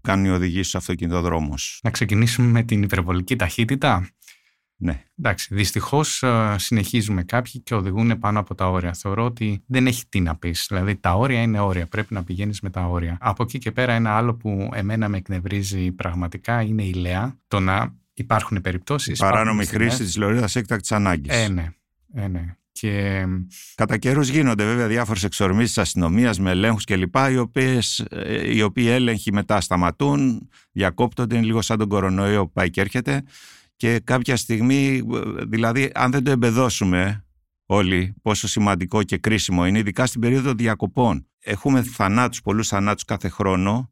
κάνουν 0.00 0.24
οι 0.24 0.30
οδηγοί 0.30 0.62
στου 0.62 0.78
αυτοκινητοδρόμου. 0.78 1.54
Να 1.82 1.90
ξεκινήσουμε 1.90 2.46
με 2.46 2.62
την 2.62 2.82
υπερβολική 2.82 3.36
ταχύτητα. 3.36 4.08
Ναι. 4.76 5.02
Εντάξει, 5.18 5.54
δυστυχώς 5.54 6.22
ε, 6.22 6.54
συνεχίζουμε 6.58 7.22
κάποιοι 7.22 7.60
και 7.60 7.74
οδηγούν 7.74 8.18
πάνω 8.18 8.38
από 8.38 8.54
τα 8.54 8.70
όρια. 8.70 8.92
Θεωρώ 8.92 9.24
ότι 9.24 9.62
δεν 9.66 9.86
έχει 9.86 10.04
τι 10.08 10.20
να 10.20 10.36
πεις. 10.36 10.66
Δηλαδή, 10.68 10.96
τα 10.96 11.14
όρια 11.14 11.42
είναι 11.42 11.60
όρια. 11.60 11.86
Πρέπει 11.86 12.14
να 12.14 12.24
πηγαίνεις 12.24 12.60
με 12.60 12.70
τα 12.70 12.86
όρια. 12.86 13.16
Από 13.20 13.42
εκεί 13.42 13.58
και 13.58 13.72
πέρα, 13.72 13.92
ένα 13.92 14.16
άλλο 14.16 14.34
που 14.34 14.70
εμένα 14.74 15.08
με 15.08 15.16
εκνευρίζει 15.16 15.92
πραγματικά 15.92 16.62
είναι 16.62 16.82
η 16.82 16.92
ΛΕΑ. 16.92 17.38
Το 17.48 17.60
να 17.60 17.94
υπάρχουν 18.14 18.60
περιπτώσεις. 18.60 19.18
Παράνομη 19.18 19.66
χρήση 19.66 20.04
της 20.04 20.16
λωρίδας 20.16 20.56
έκτακτης 20.56 20.92
ανάγκης. 20.92 21.34
Ε, 21.34 21.48
ναι. 21.48 21.68
Ε, 22.14 22.28
ναι. 22.28 22.56
Και... 22.72 23.24
Κατά 23.74 23.96
καιρούς 23.96 24.28
γίνονται 24.28 24.64
βέβαια 24.64 24.86
διάφορες 24.86 25.24
εξορμήσεις 25.24 25.68
της 25.68 25.78
αστυνομίας 25.78 26.38
με 26.38 26.50
ελέγχους 26.50 26.84
κλπ. 26.84 27.14
Οι, 27.30 27.36
οποίες, 27.36 27.98
ε, 28.10 28.54
οι 28.54 28.62
οποίοι 28.62 28.86
έλεγχοι 28.88 29.32
μετά 29.32 29.60
σταματούν, 29.60 30.48
διακόπτονται, 30.72 31.36
είναι 31.36 31.44
λίγο 31.44 31.62
σαν 31.62 31.78
τον 31.78 31.88
κορονοϊό 31.88 32.46
που 32.46 32.52
πάει 32.52 32.70
και 32.70 32.80
έρχεται. 32.80 33.22
Και 33.76 33.98
κάποια 33.98 34.36
στιγμή, 34.36 35.02
δηλαδή, 35.48 35.90
αν 35.94 36.10
δεν 36.10 36.24
το 36.24 36.30
εμπεδώσουμε 36.30 37.24
όλοι 37.66 38.14
πόσο 38.22 38.48
σημαντικό 38.48 39.02
και 39.02 39.18
κρίσιμο 39.18 39.66
είναι, 39.66 39.78
ειδικά 39.78 40.06
στην 40.06 40.20
περίοδο 40.20 40.52
διακοπών. 40.52 41.26
Έχουμε 41.38 41.82
θανάτους, 41.82 42.40
πολλούς 42.40 42.68
θανάτους 42.68 43.04
κάθε 43.04 43.28
χρόνο 43.28 43.90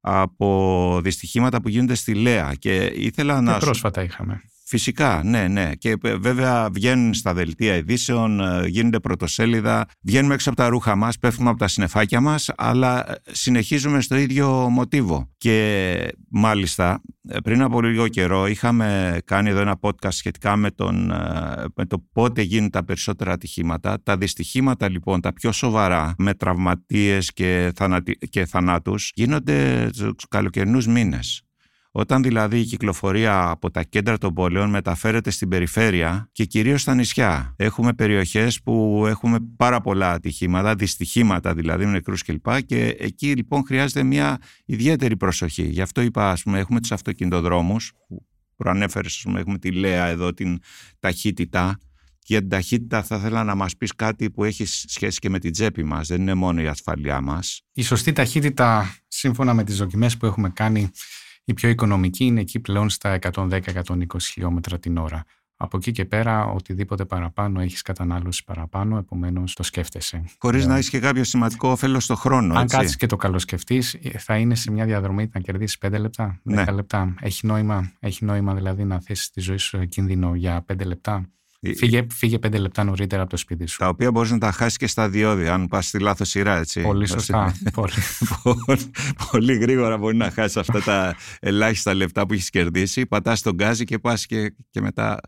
από 0.00 1.00
δυστυχήματα 1.02 1.60
που 1.62 1.68
γίνονται 1.68 1.94
στη 1.94 2.14
Λέα. 2.14 2.54
Και 2.54 2.92
ήθελα 2.94 3.40
να. 3.40 3.58
πρόσφατα 3.58 4.02
είχαμε. 4.02 4.42
Φυσικά, 4.74 5.20
ναι, 5.24 5.48
ναι. 5.48 5.74
Και 5.78 5.96
ε, 6.02 6.16
βέβαια 6.16 6.70
βγαίνουν 6.70 7.14
στα 7.14 7.34
δελτία 7.34 7.76
ειδήσεων, 7.76 8.40
ε, 8.40 8.66
γίνονται 8.66 9.00
πρωτοσέλιδα, 9.00 9.86
βγαίνουμε 10.00 10.34
έξω 10.34 10.50
από 10.50 10.58
τα 10.58 10.68
ρούχα 10.68 10.96
μας, 10.96 11.18
πέφτουμε 11.18 11.48
από 11.50 11.58
τα 11.58 11.68
συνεφάκια 11.68 12.20
μας, 12.20 12.50
αλλά 12.56 13.10
ε, 13.10 13.14
συνεχίζουμε 13.30 14.00
στο 14.00 14.16
ίδιο 14.16 14.48
μοτίβο. 14.70 15.30
Και 15.36 16.16
μάλιστα, 16.30 17.00
πριν 17.44 17.62
από 17.62 17.82
λίγο 17.82 18.08
καιρό 18.08 18.46
είχαμε 18.46 19.18
κάνει 19.24 19.48
εδώ 19.48 19.60
ένα 19.60 19.78
podcast 19.80 20.12
σχετικά 20.12 20.56
με, 20.56 20.70
τον, 20.70 21.06
με 21.74 21.86
το 21.86 22.04
πότε 22.12 22.42
γίνουν 22.42 22.70
τα 22.70 22.84
περισσότερα 22.84 23.32
ατυχήματα. 23.32 24.02
Τα 24.02 24.16
δυστυχήματα 24.16 24.88
λοιπόν, 24.88 25.20
τα 25.20 25.32
πιο 25.32 25.52
σοβαρά, 25.52 26.14
με 26.18 26.34
τραυματίες 26.34 27.32
και, 27.32 27.72
θανατι... 27.74 28.18
και 28.30 28.46
θανάτους, 28.46 29.10
γίνονται 29.14 29.88
στους 29.92 30.26
καλοκαιρινούς 30.28 30.86
μήνες. 30.86 31.43
Όταν 31.96 32.22
δηλαδή 32.22 32.60
η 32.60 32.64
κυκλοφορία 32.64 33.48
από 33.48 33.70
τα 33.70 33.82
κέντρα 33.82 34.18
των 34.18 34.34
πόλεων 34.34 34.70
μεταφέρεται 34.70 35.30
στην 35.30 35.48
περιφέρεια 35.48 36.28
και 36.32 36.44
κυρίως 36.44 36.80
στα 36.80 36.94
νησιά. 36.94 37.54
Έχουμε 37.56 37.92
περιοχές 37.92 38.62
που 38.62 39.04
έχουμε 39.06 39.38
πάρα 39.56 39.80
πολλά 39.80 40.10
ατυχήματα, 40.10 40.74
δυστυχήματα 40.74 41.54
δηλαδή 41.54 41.84
με 41.84 41.90
νεκρούς 41.90 42.22
κλπ. 42.22 42.62
Και 42.66 42.96
εκεί 42.98 43.32
λοιπόν 43.36 43.64
χρειάζεται 43.66 44.02
μια 44.02 44.38
ιδιαίτερη 44.64 45.16
προσοχή. 45.16 45.62
Γι' 45.62 45.80
αυτό 45.80 46.00
είπα, 46.00 46.30
ας 46.30 46.42
πούμε, 46.42 46.58
έχουμε 46.58 46.80
τους 46.80 46.92
αυτοκινητοδρόμους 46.92 47.92
που 48.08 48.26
προανέφερες, 48.56 49.20
πούμε, 49.22 49.40
έχουμε 49.40 49.58
τη 49.58 49.72
Λέα 49.72 50.06
εδώ, 50.06 50.34
την 50.34 50.58
ταχύτητα. 50.98 51.78
Για 52.26 52.40
την 52.40 52.48
ταχύτητα 52.48 53.02
θα 53.02 53.16
ήθελα 53.16 53.44
να 53.44 53.54
μας 53.54 53.76
πεις 53.76 53.94
κάτι 53.94 54.30
που 54.30 54.44
έχει 54.44 54.64
σχέση 54.66 55.18
και 55.18 55.30
με 55.30 55.38
την 55.38 55.52
τσέπη 55.52 55.84
μας, 55.84 56.08
δεν 56.08 56.20
είναι 56.20 56.34
μόνο 56.34 56.60
η 56.60 56.66
ασφαλειά 56.66 57.20
μας. 57.20 57.62
Η 57.72 57.82
σωστή 57.82 58.12
ταχύτητα, 58.12 58.96
σύμφωνα 59.08 59.54
με 59.54 59.64
τις 59.64 59.76
δοκιμές 59.76 60.16
που 60.16 60.26
έχουμε 60.26 60.50
κάνει, 60.50 60.90
η 61.44 61.54
πιο 61.54 61.68
οικονομική 61.68 62.24
είναι 62.24 62.40
εκεί 62.40 62.60
πλέον 62.60 62.90
στα 62.90 63.18
110-120 63.32 63.60
χιλιόμετρα 64.20 64.78
την 64.78 64.96
ώρα. 64.96 65.24
Από 65.56 65.76
εκεί 65.76 65.92
και 65.92 66.04
πέρα, 66.04 66.44
οτιδήποτε 66.46 67.04
παραπάνω 67.04 67.60
έχεις 67.60 67.82
κατανάλωση 67.82 68.44
παραπάνω, 68.44 68.98
επομένως 68.98 69.54
το 69.54 69.62
σκέφτεσαι. 69.62 70.24
Χωρίς 70.38 70.66
να 70.66 70.74
έχεις 70.74 70.88
και 70.88 70.98
κάποιο 70.98 71.24
σημαντικό 71.24 71.68
όφελος 71.68 72.04
στο 72.04 72.14
χρόνο. 72.14 72.54
Αν 72.58 72.66
κάτσεις 72.66 72.96
και 72.96 73.06
το 73.06 73.16
καλοσκεφτείς, 73.16 73.98
θα 74.18 74.36
είναι 74.36 74.54
σε 74.54 74.70
μια 74.70 74.84
διαδρομή 74.84 75.30
να 75.32 75.40
κερδίσεις 75.40 75.78
5 75.78 75.98
λεπτά, 75.98 76.40
10 76.44 76.52
ναι. 76.54 76.64
λεπτά. 76.64 77.14
Έχει 77.20 77.46
νόημα, 77.46 77.92
έχει 78.00 78.24
νόημα 78.24 78.54
δηλαδή 78.54 78.84
να 78.84 79.00
θέσει 79.00 79.32
τη 79.32 79.40
ζωή 79.40 79.56
σου 79.56 79.88
κίνδυνο 79.88 80.34
για 80.34 80.64
5 80.72 80.86
λεπτά; 80.86 81.28
Ε, 81.66 81.74
φύγε, 81.74 82.06
φύγε 82.10 82.38
πέντε 82.38 82.58
λεπτά 82.58 82.84
νωρίτερα 82.84 83.22
από 83.22 83.30
το 83.30 83.36
σπίτι 83.36 83.66
σου. 83.66 83.78
Τα 83.78 83.88
οποία 83.88 84.10
μπορείς 84.10 84.30
να 84.30 84.38
τα 84.38 84.50
χάσεις 84.52 84.76
και 84.76 84.86
στα 84.86 85.08
διόδια, 85.08 85.54
αν 85.54 85.66
πας 85.66 85.86
στη 85.86 85.98
λάθος 85.98 86.28
σειρά, 86.28 86.58
έτσι. 86.58 86.80
Πολύ 86.80 87.06
σωστά. 87.06 87.54
πολύ. 87.74 87.92
πολύ 89.30 89.56
γρήγορα 89.56 89.98
μπορεί 89.98 90.16
να 90.16 90.30
χάσεις 90.30 90.56
αυτά 90.56 90.82
τα 90.82 91.16
ελάχιστα 91.40 91.94
λεπτά 91.94 92.26
που 92.26 92.32
έχεις 92.32 92.50
κερδίσει. 92.50 93.06
Πατάς 93.06 93.42
τον 93.42 93.54
γκάζι 93.54 93.84
και 93.84 93.98
πας 93.98 94.26
και, 94.26 94.54
και 94.70 94.80
μετά 94.80 95.20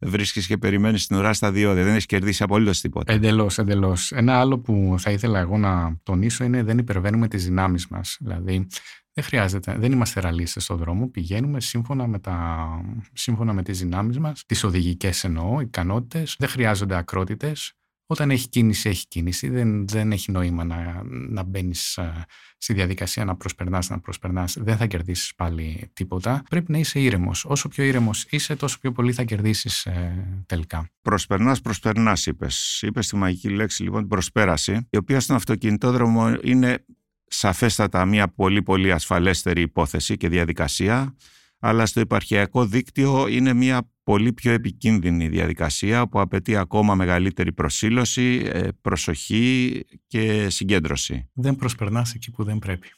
βρίσκεις 0.00 0.46
και 0.46 0.56
περιμένεις 0.56 1.06
την 1.06 1.16
ουρά 1.16 1.32
στα 1.32 1.52
διόδια. 1.52 1.84
Δεν 1.84 1.92
έχεις 1.92 2.06
κερδίσει 2.06 2.42
απολύτως 2.42 2.80
τίποτα. 2.80 3.12
Εντελώς, 3.12 3.58
εντελώς. 3.58 4.12
Ένα 4.12 4.40
άλλο 4.40 4.58
που 4.58 4.94
θα 4.98 5.10
ήθελα 5.10 5.38
εγώ 5.38 5.58
να 5.58 5.96
τονίσω 6.02 6.44
είναι 6.44 6.62
δεν 6.62 6.78
υπερβαίνουμε 6.78 7.28
τις 7.28 7.44
δυνάμεις 7.44 7.88
μας. 7.88 8.16
Δηλαδή, 8.20 8.66
δεν 9.14 9.24
χρειάζεται, 9.24 9.76
δεν 9.78 9.92
είμαστε 9.92 10.20
ραλίστες 10.20 10.64
στον 10.64 10.76
δρόμο. 10.76 11.08
Πηγαίνουμε 11.08 11.60
σύμφωνα 11.60 12.06
με, 12.06 12.18
τα, 12.18 12.68
σύμφωνα 13.12 13.52
με 13.52 13.62
τις 13.62 13.78
δυνάμεις 13.78 14.18
μας, 14.18 14.44
τις 14.46 14.64
οδηγικές 14.64 15.24
εννοώ, 15.24 15.60
ικανότητες. 15.60 16.36
Δεν 16.38 16.48
χρειάζονται 16.48 16.96
ακρότητες. 16.96 17.72
Όταν 18.06 18.30
έχει 18.30 18.48
κίνηση, 18.48 18.88
έχει 18.88 19.08
κίνηση. 19.08 19.48
Δεν, 19.48 19.88
δεν 19.88 20.12
έχει 20.12 20.32
νόημα 20.32 20.64
να, 20.64 21.02
να 21.04 21.42
μπαίνεις 21.42 21.96
ε, 21.96 22.24
στη 22.58 22.72
διαδικασία 22.72 23.24
να 23.24 23.36
προσπερνάς, 23.36 23.88
να 23.88 24.00
προσπερνάς. 24.00 24.56
Δεν 24.60 24.76
θα 24.76 24.86
κερδίσεις 24.86 25.34
πάλι 25.34 25.90
τίποτα. 25.92 26.42
Πρέπει 26.50 26.72
να 26.72 26.78
είσαι 26.78 27.00
ήρεμος. 27.00 27.44
Όσο 27.44 27.68
πιο 27.68 27.84
ήρεμος 27.84 28.26
είσαι, 28.30 28.56
τόσο 28.56 28.78
πιο 28.78 28.92
πολύ 28.92 29.12
θα 29.12 29.22
κερδίσεις 29.22 29.86
ε, 29.86 30.42
τελικά. 30.46 30.90
Προσπερνάς, 31.02 31.60
προσπερνάς, 31.60 32.26
είπες. 32.26 32.82
Είπες 32.82 33.08
τη 33.08 33.16
μαγική 33.16 33.48
λέξη 33.48 33.82
λοιπόν 33.82 34.00
την 34.00 34.08
προσπέραση, 34.08 34.86
η 34.90 34.96
οποία 34.96 35.20
στον 35.20 35.36
αυτοκινητόδρομο 35.36 36.34
είναι 36.42 36.84
σαφέστατα 37.34 38.04
μια 38.04 38.28
πολύ 38.28 38.62
πολύ 38.62 38.92
ασφαλέστερη 38.92 39.60
υπόθεση 39.60 40.16
και 40.16 40.28
διαδικασία, 40.28 41.14
αλλά 41.58 41.86
στο 41.86 42.00
υπαρχιακό 42.00 42.66
δίκτυο 42.66 43.26
είναι 43.26 43.52
μια 43.52 43.90
πολύ 44.02 44.32
πιο 44.32 44.52
επικίνδυνη 44.52 45.28
διαδικασία 45.28 46.08
που 46.08 46.20
απαιτεί 46.20 46.56
ακόμα 46.56 46.94
μεγαλύτερη 46.94 47.52
προσήλωση, 47.52 48.42
ε, 48.52 48.68
προσοχή 48.80 49.80
και 50.06 50.48
συγκέντρωση. 50.48 51.28
Δεν 51.32 51.56
προσπερνάς 51.56 52.14
εκεί 52.14 52.30
που 52.30 52.44
δεν 52.44 52.58
πρέπει. 52.58 52.88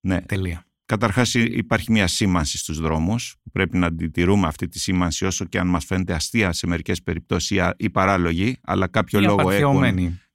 Ναι. 0.00 0.20
Τελεία. 0.20 0.66
Καταρχάς 0.84 1.34
υπάρχει 1.34 1.92
μια 1.92 2.06
σήμανση 2.06 2.58
στους 2.58 2.80
δρόμους 2.80 3.36
που 3.42 3.50
πρέπει 3.50 3.78
να 3.78 3.86
αντιτηρούμε 3.86 4.46
αυτή 4.46 4.68
τη 4.68 4.78
σήμανση 4.78 5.24
όσο 5.24 5.44
και 5.44 5.58
αν 5.58 5.66
μας 5.66 5.84
φαίνεται 5.84 6.14
αστεία 6.14 6.52
σε 6.52 6.66
μερικές 6.66 7.02
περιπτώσεις 7.02 7.60
ή 7.76 7.90
παράλογη, 7.90 8.56
αλλά 8.62 8.86
κάποιο 8.86 9.20
λόγο 9.20 9.50
έχουν. 9.50 9.80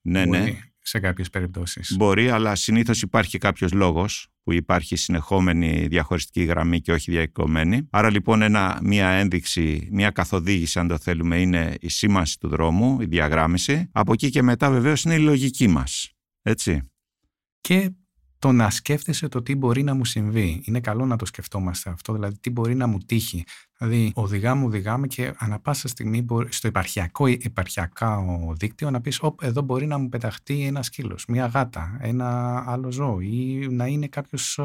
Ναι, 0.01 0.25
ναι 0.25 0.57
σε 0.88 1.00
κάποιες 1.00 1.29
περιπτώσεις. 1.29 1.96
Μπορεί, 1.98 2.29
αλλά 2.29 2.56
συνήθως 2.56 3.01
υπάρχει 3.01 3.38
κάποιος 3.38 3.72
λόγος 3.72 4.27
που 4.44 4.53
υπάρχει 4.53 4.96
συνεχόμενη 4.96 5.88
διαχωριστική 5.88 6.44
γραμμή 6.44 6.82
και 6.82 6.91
όχι 6.91 7.12
διακομμένη. 7.12 7.88
Άρα 7.89 8.10
λοιπόν 8.10 8.41
ένα, 8.41 8.79
μια 8.84 9.08
ένδειξη, 9.08 9.88
μια 9.91 10.10
καθοδήγηση 10.10 10.79
αν 10.79 10.88
το 10.88 10.98
θέλουμε 10.98 11.41
είναι 11.41 11.75
η 11.79 11.89
σήμανση 11.89 12.39
του 12.39 12.48
δρόμου, 12.48 13.01
η 13.01 13.06
διαγράμμιση. 13.06 13.89
Από 13.91 14.13
εκεί 14.13 14.29
και 14.29 14.41
μετά 14.41 14.72
βεβαίως 14.72 15.03
είναι 15.03 15.13
η 15.13 15.20
λογική 15.20 15.67
μας. 15.67 16.12
Έτσι. 16.41 16.82
Και 17.62 17.91
το 18.39 18.51
να 18.51 18.70
σκέφτεσαι 18.70 19.27
το 19.27 19.41
τι 19.41 19.56
μπορεί 19.56 19.84
να 19.84 19.94
μου 19.94 20.06
συμβεί. 20.06 20.62
Είναι 20.65 20.79
καλό 20.79 21.06
να 21.06 21.15
το 21.15 21.25
σκεφτόμαστε 21.25 21.89
αυτό, 21.89 22.13
δηλαδή 22.13 22.39
τι 22.39 22.50
μπορεί 22.50 22.75
να 22.75 22.88
μου 22.88 22.98
τύχει. 22.98 23.44
Δηλαδή, 23.77 24.12
οδηγάμε, 24.15 24.65
οδηγάμε 24.65 25.07
και 25.07 25.34
ανα 25.38 25.60
πάσα 25.60 25.88
στιγμή 25.88 26.25
στο 26.50 26.67
υπαρχιακό, 26.67 27.27
υπαρχιακό 27.27 28.53
δίκτυο 28.60 28.91
να 28.91 29.01
πεις: 29.01 29.22
εδώ 29.41 29.62
μπορεί 29.62 29.86
να 29.86 29.98
μου 29.98 30.10
πεταχτεί 30.10 30.65
ένα 30.65 30.84
σκύλος, 30.84 31.25
μια 31.27 31.46
γάτα, 31.46 31.98
ένα 32.01 32.63
άλλο 32.67 32.91
ζώο 32.91 33.19
ή 33.19 33.67
να 33.72 33.86
είναι 33.86 34.07
κάποιος 34.07 34.60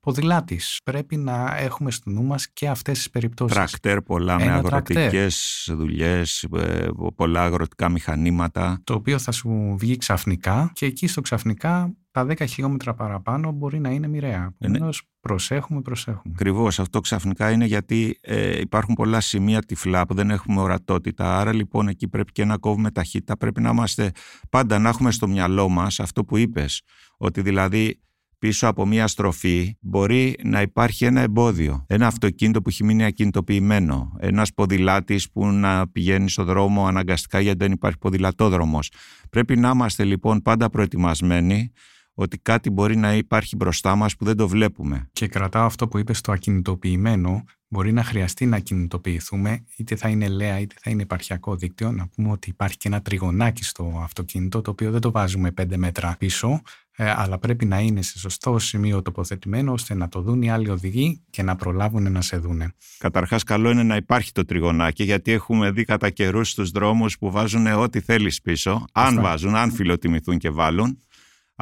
ποδηλάτης. 0.00 0.80
Πρέπει 0.84 1.16
να 1.16 1.56
έχουμε 1.58 1.90
στο 1.90 2.10
νου 2.10 2.22
μας 2.22 2.48
και 2.52 2.68
αυτές 2.68 2.96
τις 2.96 3.10
περιπτώσεις. 3.10 3.56
Τρακτέρ, 3.56 4.02
πολλά 4.02 4.36
με 4.36 4.50
αγροτικές 4.50 5.68
δουλειές, 5.72 6.46
ε, 6.56 6.88
πολλά 7.14 7.42
αγροτικά 7.42 7.88
μηχανήματα. 7.88 8.80
Το 8.84 8.94
οποίο 8.94 9.18
θα 9.18 9.32
σου 9.32 9.76
βγει 9.78 9.96
ξαφνικά 9.96 10.70
και 10.74 10.86
εκεί 10.86 11.06
στο 11.06 11.20
ξαφνικά 11.20 11.94
τα 12.10 12.24
10 12.24 12.46
χιλιόμετρα 12.46 12.94
παραπάνω 12.94 13.50
μπορεί 13.52 13.78
να 13.78 13.90
είναι 13.90 14.06
μοιραία. 14.06 14.54
Επομένως, 14.58 15.02
προσέχουμε, 15.22 15.80
προσέχουμε. 15.80 16.34
Ακριβώς. 16.34 16.78
Αυτό 16.78 17.00
ξαφνικά 17.00 17.50
είναι 17.50 17.64
γιατί 17.64 18.18
ε, 18.20 18.60
υπάρχουν 18.60 18.94
πολλά 18.94 19.20
σημεία 19.20 19.60
τυφλά 19.62 20.06
που 20.06 20.14
δεν 20.14 20.30
έχουμε 20.30 20.60
ορατότητα. 20.60 21.38
Άρα 21.38 21.52
λοιπόν 21.52 21.88
εκεί 21.88 22.08
πρέπει 22.08 22.32
και 22.32 22.44
να 22.44 22.56
κόβουμε 22.56 22.90
ταχύτητα. 22.90 23.36
Πρέπει 23.36 23.60
να 23.60 23.70
είμαστε 23.70 24.10
πάντα 24.50 24.78
να 24.78 24.88
έχουμε 24.88 25.10
στο 25.10 25.28
μυαλό 25.28 25.68
μας 25.68 26.00
αυτό 26.00 26.24
που 26.24 26.36
είπες. 26.36 26.82
Ότι 27.16 27.40
δηλαδή 27.40 28.00
πίσω 28.38 28.66
από 28.66 28.86
μια 28.86 29.06
στροφή 29.06 29.76
μπορεί 29.80 30.36
να 30.42 30.60
υπάρχει 30.60 31.04
ένα 31.04 31.20
εμπόδιο. 31.20 31.84
Ένα 31.86 32.06
αυτοκίνητο 32.06 32.62
που 32.62 32.68
έχει 32.68 32.84
μείνει 32.84 33.04
ακινητοποιημένο. 33.04 34.16
Ένας 34.18 34.52
ποδηλάτης 34.54 35.30
που 35.30 35.46
να 35.46 35.88
πηγαίνει 35.88 36.30
στο 36.30 36.44
δρόμο 36.44 36.86
αναγκαστικά 36.86 37.40
γιατί 37.40 37.58
δεν 37.58 37.72
υπάρχει 37.72 37.98
ποδηλατόδρομος. 37.98 38.90
Πρέπει 39.30 39.56
να 39.56 39.70
είμαστε 39.70 40.04
λοιπόν 40.04 40.42
πάντα 40.42 40.70
προετοιμασμένοι 40.70 41.72
ότι 42.14 42.38
κάτι 42.38 42.70
μπορεί 42.70 42.96
να 42.96 43.14
υπάρχει 43.14 43.56
μπροστά 43.56 43.96
μας 43.96 44.16
που 44.16 44.24
δεν 44.24 44.36
το 44.36 44.48
βλέπουμε. 44.48 45.08
Και 45.12 45.28
κρατάω 45.28 45.64
αυτό 45.66 45.88
που 45.88 45.98
είπες 45.98 46.18
στο 46.18 46.32
ακινητοποιημένο, 46.32 47.44
μπορεί 47.68 47.92
να 47.92 48.04
χρειαστεί 48.04 48.46
να 48.46 48.58
κινητοποιηθούμε, 48.58 49.64
είτε 49.76 49.96
θα 49.96 50.08
είναι 50.08 50.28
ΛΕΑ 50.28 50.60
είτε 50.60 50.74
θα 50.80 50.90
είναι 50.90 51.02
επαρχιακό 51.02 51.56
δίκτυο, 51.56 51.92
να 51.92 52.08
πούμε 52.08 52.30
ότι 52.30 52.50
υπάρχει 52.50 52.76
και 52.76 52.88
ένα 52.88 53.02
τριγωνάκι 53.02 53.64
στο 53.64 54.00
αυτοκίνητο, 54.02 54.60
το 54.60 54.70
οποίο 54.70 54.90
δεν 54.90 55.00
το 55.00 55.10
βάζουμε 55.10 55.52
5 55.60 55.76
μέτρα 55.76 56.14
πίσω, 56.18 56.60
ε, 56.96 57.10
αλλά 57.16 57.38
πρέπει 57.38 57.64
να 57.64 57.80
είναι 57.80 58.02
σε 58.02 58.18
σωστό 58.18 58.58
σημείο 58.58 59.02
τοποθετημένο 59.02 59.72
ώστε 59.72 59.94
να 59.94 60.08
το 60.08 60.20
δουν 60.20 60.42
οι 60.42 60.50
άλλοι 60.50 60.68
οδηγοί 60.68 61.22
και 61.30 61.42
να 61.42 61.56
προλάβουν 61.56 62.12
να 62.12 62.20
σε 62.20 62.36
δούνε. 62.36 62.72
Καταρχάς, 62.98 63.42
καλό 63.42 63.70
είναι 63.70 63.82
να 63.82 63.96
υπάρχει 63.96 64.32
το 64.32 64.44
τριγωνάκι, 64.44 65.04
γιατί 65.04 65.32
έχουμε 65.32 65.70
δει 65.70 65.84
κατά 65.84 66.10
καιρούς 66.10 66.50
στους 66.50 66.70
δρόμους 66.70 67.18
που 67.18 67.30
βάζουν 67.30 67.66
ό,τι 67.66 68.00
θέλεις 68.00 68.40
πίσω. 68.40 68.84
Αν 68.92 69.20
βάζουν, 69.20 69.54
αν 69.54 69.72
φιλοτιμηθούν 69.72 70.38
και 70.38 70.50
βάλουν 70.50 70.98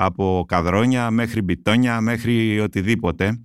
από 0.02 0.44
καδρόνια 0.48 1.10
μέχρι 1.10 1.42
μπιτόνια 1.42 2.00
μέχρι 2.00 2.60
οτιδήποτε. 2.60 3.44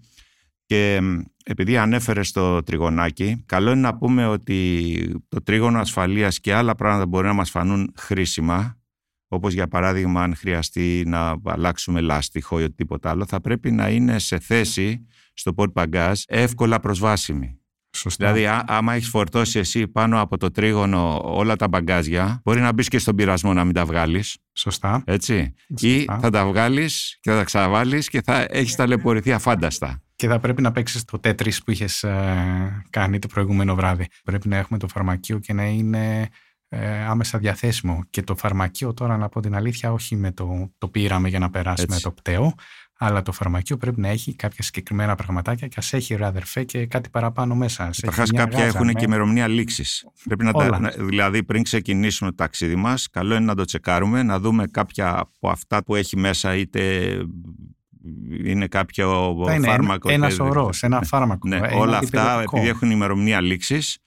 Και 0.66 1.00
επειδή 1.46 1.78
ανέφερε 1.78 2.22
το 2.34 2.64
τριγωνάκι, 2.64 3.44
καλό 3.46 3.72
είναι 3.72 3.82
να 3.82 3.98
πούμε 3.98 4.28
ότι 4.28 5.22
το 5.28 5.44
τρίγωνο 5.44 5.80
ασφαλείας 5.80 6.40
και 6.40 6.54
άλλα 6.54 6.76
πράγματα 6.76 7.08
μπορεί 7.08 7.28
να 7.28 7.34
μας 7.34 7.50
φανούν 7.50 7.94
χρήσιμα, 7.98 8.80
όπως 9.28 9.54
για 9.54 9.68
παράδειγμα 9.68 10.24
αν 10.24 10.36
χρειαστεί 10.36 11.04
να 11.06 11.36
αλλάξουμε 11.44 12.02
λάστιχο 12.02 12.60
ή 12.60 12.64
οτιδήποτε 12.64 13.10
άλλο, 13.10 13.26
θα 13.26 13.42
πρέπει 13.42 13.72
να 13.72 13.90
είναι 13.90 14.20
σε 14.20 14.40
θέση 14.40 15.06
στο 15.34 15.52
port 15.56 15.74
παγκάζ 15.74 16.22
εύκολα 16.28 16.80
προσβάσιμη. 16.80 17.60
Σωστά. 17.96 18.34
Δηλαδή, 18.34 18.64
άμα 18.68 18.94
έχεις 18.94 19.10
φορτώσει 19.10 19.60
εσύ 19.60 19.88
πάνω 19.88 20.22
από 20.22 20.38
το 20.38 20.52
τρίγωνο 20.52 21.22
όλα 21.24 21.56
τα 21.56 21.68
μπαγκάζια, 21.68 22.42
μπορεί 22.44 22.60
να 22.60 22.74
μπεις 22.74 22.88
και 22.88 23.00
στον 23.00 23.16
πειρασμό 23.16 23.54
να 23.54 23.64
μην 23.64 23.74
τα 23.74 23.86
βγάλεις. 23.86 24.38
Σωστά. 24.54 25.04
Έτσι. 25.06 25.54
Ή 25.80 26.06
θα 26.06 26.30
τα 26.30 26.46
βγάλεις 26.46 27.18
και 27.22 27.32
θα 27.32 27.38
τα 27.38 27.44
ξαναβάλεις 27.44 28.10
και 28.10 28.22
θα 28.22 28.46
έχεις 28.50 28.76
ταλαιπωρηθεί 28.76 29.32
αφάνταστα. 29.32 30.02
Και 30.16 30.28
θα 30.28 30.40
πρέπει 30.40 30.62
να 30.62 30.72
παίξεις 30.72 31.06
το 31.06 31.20
τέτρι 31.20 31.54
που 31.66 31.72
είχες 31.72 32.06
κάνει 32.90 33.20
το 33.20 33.28
προηγούμενο 33.28 33.76
βράδυ. 33.76 34.08
Πρέπει 34.24 34.48
να 34.48 34.58
έχουμε 34.58 34.80
το 34.80 34.88
φαρμακείο 34.88 35.40
και 35.40 35.54
να 35.54 35.66
είναι 35.66 36.28
ε, 36.68 37.04
άμεσα 37.04 37.38
διαθέσιμο. 37.38 38.04
Και 38.10 38.22
το 38.22 38.36
φαρμακείο 38.36 38.94
τώρα, 38.94 39.18
να 39.18 39.30
πω 39.30 39.40
την 39.40 39.56
αλήθεια, 39.56 39.92
όχι 39.92 40.16
με 40.16 40.32
το, 40.32 40.72
το 40.78 40.88
πήραμε 40.88 41.30
για 41.30 41.40
να 41.40 41.50
περάσουμε 41.50 42.00
το 42.00 42.12
πτέο, 42.12 42.54
αλλά 42.98 43.22
το 43.22 43.32
φαρμακείο 43.32 43.78
πρέπει 43.78 44.00
να 44.02 44.08
έχει 44.08 44.36
κάποια 44.36 44.64
συγκεκριμένα 44.64 45.16
πραγματάκια 45.16 45.68
και 45.68 45.76
ας 45.78 45.94
έχει 45.94 46.16
ρε 46.16 46.26
αδερφέ 46.26 46.64
και 46.64 46.86
κάτι 46.86 47.10
παραπάνω 47.10 47.56
μέσα. 47.56 47.90
Καταρχάς, 47.96 48.32
κάποια 48.32 48.66
έχουν 48.66 48.94
και 48.94 49.06
ημερομηνία 49.06 49.48
λήξης. 49.48 50.08
Πρέπει 50.24 50.44
να 50.44 50.52
τα, 50.52 50.94
δηλαδή, 50.98 51.44
πριν 51.44 51.64
ξεκινήσουμε 51.64 52.30
το 52.30 52.36
ταξίδι 52.36 52.76
μας, 52.76 53.10
καλό 53.10 53.36
είναι 53.36 53.46
να 53.46 53.56
το 53.56 53.66
τσεκάρουμε, 53.66 54.24
να 54.24 54.40
δούμε 54.40 54.68
κάποια 54.68 55.18
από 55.18 55.50
αυτά 55.50 55.84
που 55.84 55.96
έχει 55.96 56.18
μέσα, 56.18 56.56
είτε 56.56 57.10
είναι 58.44 58.68
κάποιο 58.68 59.36
είναι 59.56 59.68
φάρμακο. 59.68 60.12
Ένας 60.12 60.34
σωρό, 60.34 60.70
ένα 60.82 61.02
φάρμακο. 61.02 61.48
Ναι, 61.48 61.60
όλα 61.74 61.98
αυτά, 61.98 62.42
επειδή 62.42 62.68
έχουν 62.68 62.92
ημερομηνία 62.92 63.42
λήξης, 63.42 63.98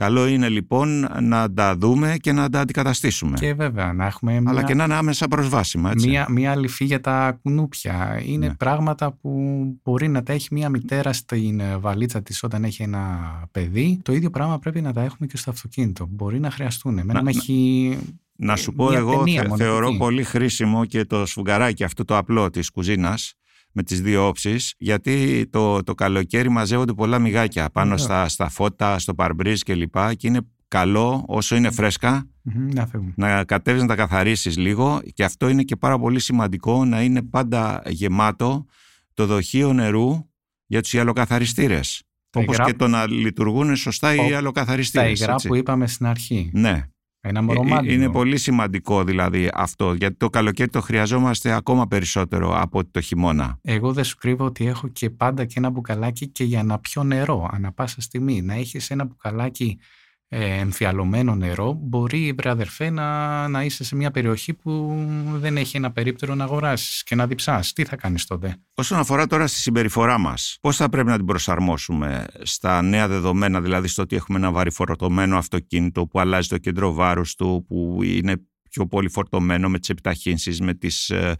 Καλό 0.00 0.26
είναι 0.26 0.48
λοιπόν 0.48 1.06
να 1.20 1.52
τα 1.52 1.76
δούμε 1.76 2.16
και 2.20 2.32
να 2.32 2.48
τα 2.48 2.60
αντικαταστήσουμε. 2.60 3.36
Και 3.38 3.54
βέβαια 3.54 3.92
να 3.92 4.06
έχουμε. 4.06 4.40
Μια... 4.40 4.50
Αλλά 4.50 4.62
και 4.62 4.74
να 4.74 4.84
είναι 4.84 4.94
άμεσα 4.94 5.28
προσβάσιμα. 5.28 5.90
Έτσι. 5.90 6.08
Μια, 6.08 6.26
μια 6.30 6.56
λυφή 6.56 6.84
για 6.84 7.00
τα 7.00 7.38
κουνούπια. 7.42 8.22
Είναι 8.24 8.46
ναι. 8.46 8.54
πράγματα 8.54 9.12
που 9.12 9.62
μπορεί 9.82 10.08
να 10.08 10.22
τα 10.22 10.32
έχει 10.32 10.48
μια 10.50 10.68
μητέρα 10.68 11.12
στην 11.12 11.62
βαλίτσα 11.80 12.22
της 12.22 12.42
όταν 12.42 12.64
έχει 12.64 12.82
ένα 12.82 13.18
παιδί. 13.50 14.00
Το 14.02 14.12
ίδιο 14.12 14.30
πράγμα 14.30 14.58
πρέπει 14.58 14.80
να 14.80 14.92
τα 14.92 15.02
έχουμε 15.02 15.26
και 15.26 15.36
στο 15.36 15.50
αυτοκίνητο. 15.50 16.06
Μπορεί 16.10 16.40
να 16.40 16.50
χρειαστούν. 16.50 16.98
Εμένα 16.98 17.22
να, 17.22 17.30
έχει. 17.30 17.98
Να 18.36 18.56
σου 18.56 18.72
πω, 18.72 18.92
εγώ 18.92 19.24
θεωρώ 19.56 19.96
πολύ 19.98 20.22
χρήσιμο 20.22 20.84
και 20.84 21.04
το 21.04 21.26
σφουγγαράκι 21.26 21.84
αυτό 21.84 22.04
το 22.04 22.16
απλό 22.16 22.50
της 22.50 22.70
κουζίνας 22.70 23.34
με 23.72 23.82
τις 23.82 24.00
δύο 24.00 24.26
όψεις 24.26 24.74
γιατί 24.78 25.46
το, 25.50 25.82
το 25.82 25.94
καλοκαίρι 25.94 26.48
μαζεύονται 26.48 26.92
πολλά 26.92 27.18
μυγάκια 27.18 27.70
πάνω 27.70 27.96
στα, 27.96 28.28
στα 28.28 28.48
φώτα, 28.48 28.98
στο 28.98 29.14
παρμπρίζ 29.14 29.60
και 29.60 29.74
λοιπά 29.74 30.14
και 30.14 30.26
είναι 30.26 30.40
καλό 30.68 31.24
όσο 31.26 31.56
είναι 31.56 31.70
φρέσκα 31.70 32.26
να, 32.42 32.88
να 33.14 33.44
κατέβεις 33.44 33.82
να 33.82 33.88
τα 33.88 33.94
καθαρίσεις 33.94 34.56
λίγο 34.56 35.00
και 35.14 35.24
αυτό 35.24 35.48
είναι 35.48 35.62
και 35.62 35.76
πάρα 35.76 35.98
πολύ 35.98 36.20
σημαντικό 36.20 36.84
να 36.84 37.02
είναι 37.02 37.22
πάντα 37.22 37.82
γεμάτο 37.86 38.66
το 39.14 39.26
δοχείο 39.26 39.72
νερού 39.72 40.28
για 40.66 40.82
τους 40.82 40.92
ιαλοκαθαριστήρες. 40.92 42.02
Όπως 42.34 42.58
και 42.64 42.74
το 42.74 42.88
να 42.88 43.06
λειτουργούν 43.06 43.76
σωστά 43.76 44.14
οι 44.14 44.28
ιαλοκαθαριστήρες. 44.30 45.18
Τα 45.18 45.24
υγρά 45.24 45.34
που 45.48 45.54
είπαμε 45.54 45.86
στην 45.86 46.06
αρχή. 46.06 46.50
Ναι. 46.52 46.88
Ένα 47.22 47.44
ε, 47.84 47.92
Είναι 47.92 48.10
πολύ 48.10 48.38
σημαντικό 48.38 49.04
δηλαδή 49.04 49.50
αυτό, 49.54 49.94
γιατί 49.94 50.16
το 50.16 50.30
καλοκαίρι 50.30 50.70
το 50.70 50.80
χρειαζόμαστε 50.80 51.52
ακόμα 51.52 51.86
περισσότερο 51.86 52.60
από 52.60 52.84
το 52.84 53.00
χειμώνα. 53.00 53.58
Εγώ 53.62 53.92
δεν 53.92 54.04
σου 54.04 54.16
κρύβω 54.16 54.44
ότι 54.44 54.66
έχω 54.66 54.88
και 54.88 55.10
πάντα 55.10 55.44
και 55.44 55.54
ένα 55.56 55.70
μπουκαλάκι 55.70 56.28
και 56.28 56.44
για 56.44 56.62
να 56.62 56.78
πιω 56.78 57.02
νερό, 57.02 57.50
ανά 57.52 57.72
πάσα 57.72 58.00
στιγμή. 58.00 58.42
Να 58.42 58.54
έχεις 58.54 58.90
ένα 58.90 59.04
μπουκαλάκι 59.04 59.78
ε, 59.78 59.84
εμφιαλωμένο 60.32 61.34
νερό, 61.34 61.78
μπορεί, 61.80 62.32
βρε 62.36 62.50
αδερφέ, 62.50 62.90
να, 62.90 63.48
να 63.48 63.64
είσαι 63.64 63.84
σε 63.84 63.96
μια 63.96 64.10
περιοχή 64.10 64.54
που 64.54 64.96
δεν 65.32 65.56
έχει 65.56 65.76
ένα 65.76 65.92
περίπτερο 65.92 66.34
να 66.34 66.44
αγοράσεις 66.44 67.02
και 67.02 67.14
να 67.14 67.26
διψάς. 67.26 67.72
Τι 67.72 67.84
θα 67.84 67.96
κάνεις 67.96 68.26
τότε; 68.26 68.56
Όσον 68.74 68.98
αφορά 68.98 69.26
τώρα 69.26 69.46
στη 69.46 69.58
συμπεριφορά 69.58 70.18
μας, 70.18 70.58
πώς 70.60 70.76
θα 70.76 70.88
πρέπει 70.88 71.08
να 71.08 71.16
την 71.16 71.24
προσαρμόσουμε 71.24 72.26
στα 72.42 72.82
νέα 72.82 73.08
δεδομένα, 73.08 73.60
δηλαδή 73.60 73.88
στο 73.88 74.02
ότι 74.02 74.16
έχουμε 74.16 74.38
ένα 74.38 74.50
βαρυφορτωμένο 74.50 75.36
αυτοκίνητο 75.36 76.06
που 76.06 76.20
αλλάζει 76.20 76.48
το 76.48 76.58
κέντρο 76.58 76.92
βάρους 76.92 77.34
του, 77.34 77.64
που 77.68 77.98
είναι 78.02 78.36
πιο 78.70 78.86
πολύ 78.86 79.08
φορτωμένο 79.08 79.68
με 79.68 79.78
τις 79.78 79.88
επιταχύνσεις, 79.88 80.60
με 80.60 80.74
τις 80.74 81.10
ε, 81.10 81.16
ε, 81.16 81.34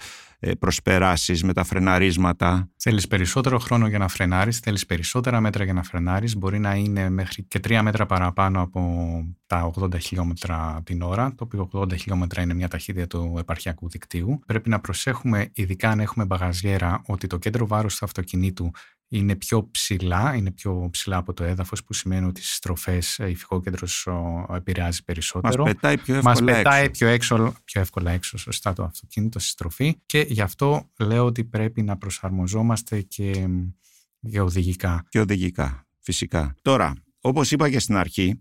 προσπεράσεις, 0.58 1.42
με 1.42 1.52
τα 1.52 1.64
φρεναρίσματα. 1.64 2.70
Θέλεις 2.76 3.06
περισσότερο 3.06 3.58
χρόνο 3.58 3.88
για 3.88 3.98
να 3.98 4.08
φρενάρεις, 4.08 4.58
θέλεις 4.58 4.86
περισσότερα 4.86 5.40
μέτρα 5.40 5.64
για 5.64 5.72
να 5.72 5.82
φρενάρεις. 5.82 6.36
Μπορεί 6.36 6.58
να 6.58 6.74
είναι 6.74 7.10
μέχρι 7.10 7.42
και 7.42 7.58
τρία 7.58 7.82
μέτρα 7.82 8.06
παραπάνω 8.06 8.60
από 8.60 8.80
τα 9.46 9.70
80 9.74 10.00
χιλιόμετρα 10.00 10.80
την 10.84 11.02
ώρα, 11.02 11.34
το 11.34 11.44
οποίο 11.44 11.70
80 11.72 11.96
χιλιόμετρα 11.96 12.42
είναι 12.42 12.54
μια 12.54 12.68
ταχύτητα 12.68 13.06
του 13.06 13.36
επαρχιακού 13.38 13.88
δικτύου. 13.88 14.40
Πρέπει 14.46 14.68
να 14.68 14.80
προσέχουμε, 14.80 15.50
ειδικά 15.52 15.90
αν 15.90 16.00
έχουμε 16.00 16.24
μπαγαζιέρα, 16.24 17.02
ότι 17.06 17.26
το 17.26 17.36
κέντρο 17.36 17.66
βάρους 17.66 17.96
του 17.96 18.04
αυτοκινήτου 18.04 18.70
είναι 19.12 19.36
πιο 19.36 19.68
ψηλά, 19.70 20.34
είναι 20.34 20.50
πιο 20.50 20.88
ψηλά 20.90 21.16
από 21.16 21.32
το 21.32 21.44
έδαφος 21.44 21.84
που 21.84 21.92
σημαίνει 21.92 22.26
ότι 22.26 22.42
στις 22.42 22.54
στροφές 22.54 23.18
η 23.18 23.34
φυγόκεντρος 23.34 24.08
επηρεάζει 24.54 25.04
περισσότερο. 25.04 25.64
Μας 25.64 25.72
πετάει 25.72 25.98
πιο 25.98 26.14
εύκολα 26.14 26.42
Μας 26.42 26.56
πετάει 26.56 26.84
έξω. 26.84 26.98
Πιο, 26.98 27.08
έξω, 27.08 27.54
πιο 27.64 27.80
εύκολα 27.80 28.10
έξω 28.10 28.38
σωστά 28.38 28.72
το 28.72 28.82
αυτοκίνητο 28.82 29.38
στη 29.38 29.48
στροφή 29.48 30.00
και 30.06 30.26
γι' 30.32 30.40
αυτό 30.40 30.90
λέω 30.98 31.24
ότι 31.24 31.44
πρέπει 31.44 31.82
να 31.82 31.96
προσαρμοζόμαστε 31.96 33.00
και, 33.00 33.48
και 34.30 34.40
οδηγικά. 34.40 35.04
Και 35.08 35.20
οδηγικά, 35.20 35.86
φυσικά. 35.98 36.54
Τώρα, 36.62 36.92
όπως 37.20 37.50
είπα 37.50 37.70
και 37.70 37.78
στην 37.78 37.96
αρχή, 37.96 38.40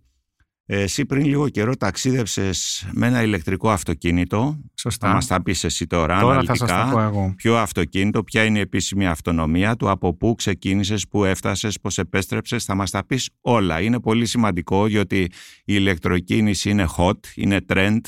εσύ 0.65 1.05
πριν 1.05 1.25
λίγο 1.25 1.49
καιρό 1.49 1.75
ταξίδευσε 1.75 2.49
με 2.91 3.07
ένα 3.07 3.23
ηλεκτρικό 3.23 3.69
αυτοκίνητο. 3.69 4.59
Σωστά. 4.73 5.07
Θα 5.07 5.13
μας 5.13 5.27
τα 5.27 5.43
πεις 5.43 5.63
εσύ 5.63 5.87
τώρα, 5.87 6.19
τώρα 6.19 6.33
αναλυτικά. 6.33 6.65
Θα 6.65 6.83
σας 6.83 6.91
πω 6.91 7.01
εγώ. 7.01 7.33
Ποιο 7.35 7.57
αυτοκίνητο, 7.57 8.23
ποια 8.23 8.43
είναι 8.43 8.57
η 8.57 8.61
επίσημη 8.61 9.07
αυτονομία 9.07 9.75
του, 9.75 9.89
από 9.89 10.13
πού 10.13 10.35
ξεκίνησες, 10.35 11.07
πού 11.07 11.23
έφτασες, 11.23 11.79
πώς 11.79 11.97
επέστρεψες. 11.97 12.63
Θα 12.63 12.75
μας 12.75 12.91
τα 12.91 13.05
πεις 13.05 13.29
όλα. 13.41 13.81
Είναι 13.81 13.99
πολύ 13.99 14.25
σημαντικό 14.25 14.87
γιατί 14.87 15.19
η 15.19 15.31
ηλεκτροκίνηση 15.63 16.69
είναι 16.69 16.87
hot, 16.97 17.19
είναι 17.35 17.59
trend, 17.67 17.99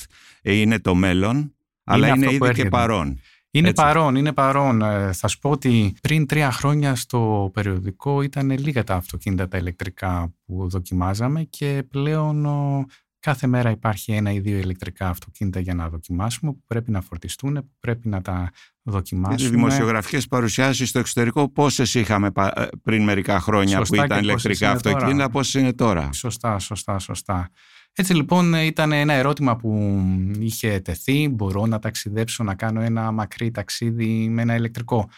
είναι 0.41 0.79
το 0.79 0.95
μέλλον, 0.95 1.53
αλλά 1.83 2.07
είναι 2.07 2.31
ήδη 2.31 2.51
και 2.53 2.65
παρόν. 2.65 3.19
Είναι 3.51 3.69
Έτσι. 3.69 3.83
παρόν, 3.83 4.15
είναι 4.15 4.33
παρόν. 4.33 4.81
Ε, 4.81 5.13
θα 5.13 5.27
σου 5.27 5.39
πω 5.39 5.49
ότι 5.49 5.95
πριν 6.01 6.25
τρία 6.25 6.51
χρόνια 6.51 6.95
στο 6.95 7.49
περιοδικό 7.53 8.21
ήταν 8.21 8.49
λίγα 8.49 8.83
τα 8.83 8.95
αυτοκίνητα 8.95 9.47
τα 9.47 9.57
ηλεκτρικά 9.57 10.33
που 10.45 10.69
δοκιμάζαμε 10.69 11.43
και 11.43 11.83
πλέον 11.89 12.45
ο, 12.45 12.85
κάθε 13.21 13.47
μέρα 13.47 13.69
υπάρχει 13.69 14.11
ένα 14.11 14.31
ή 14.31 14.39
δύο 14.39 14.57
ηλεκτρικά 14.57 15.09
αυτοκίνητα 15.09 15.59
για 15.59 15.73
να 15.73 15.89
δοκιμάσουμε 15.89 16.51
που 16.51 16.63
πρέπει 16.67 16.91
να 16.91 17.01
φορτιστούν, 17.01 17.53
που 17.53 17.75
πρέπει 17.79 18.07
να 18.07 18.21
τα 18.21 18.51
δοκιμάσουμε. 18.81 19.49
Οι 19.49 19.51
δημοσιογραφικές 19.51 20.27
παρουσιάσεις 20.27 20.89
στο 20.89 20.99
εξωτερικό 20.99 21.49
πόσες 21.49 21.93
είχαμε 21.93 22.29
ε, 22.53 22.65
πριν 22.83 23.03
μερικά 23.03 23.39
χρόνια 23.39 23.77
Σωστά 23.77 23.95
που 23.95 24.03
ήταν 24.03 24.19
και 24.19 24.23
ηλεκτρικά 24.25 24.71
αυτοκίνητα, 24.71 25.29
πόσες 25.29 25.61
είναι 25.61 25.73
τώρα; 25.73 26.09
Σωστά, 26.13 26.59
σωστά, 26.59 26.99
σωστά. 26.99 27.49
Έτσι 28.01 28.13
λοιπόν 28.13 28.53
ήταν 28.53 28.91
ένα 28.91 29.13
ερώτημα 29.13 29.55
που 29.55 29.99
είχε 30.39 30.79
τεθεί, 30.79 31.29
μπορώ 31.29 31.65
να 31.65 31.79
ταξιδέψω, 31.79 32.43
να 32.43 32.55
κάνω 32.55 32.81
ένα 32.81 33.11
μακρύ 33.11 33.51
ταξίδι 33.51 34.29
με 34.29 34.41
ένα 34.41 34.55
ηλεκτρικό. 34.55 35.09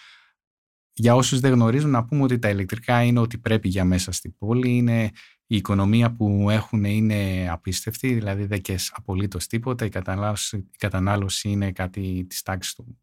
Για 0.94 1.16
όσους 1.16 1.40
δεν 1.40 1.52
γνωρίζουν 1.54 1.90
να 1.90 2.06
πούμε 2.06 2.24
ότι 2.24 2.40
τα 2.40 2.50
ηλεκτρικά 2.50 3.04
είναι 3.04 3.20
ότι 3.20 3.38
πρέπει 3.38 3.70
για 3.70 3.86
μέσα 3.86 4.12
στην 4.12 4.38
πόλη, 4.38 4.76
είναι 4.76 5.12
η 5.48 5.56
οικονομία 5.56 6.12
που 6.12 6.50
έχουν 6.50 6.84
είναι 6.84 7.48
απίστευτη, 7.50 8.14
δηλαδή 8.14 8.46
δεν 8.46 8.62
και 8.62 8.80
απολύτως 8.92 9.48
τίποτα, 9.48 9.86
η 9.86 9.90
κατανάλωση, 9.90 10.58
η 10.58 10.78
κατανάλωση 10.78 11.50
είναι 11.50 11.72
κάτι 11.72 12.26
της 12.30 12.42
τάξης 12.42 12.74
του 12.74 12.86
Ε, 12.86 13.03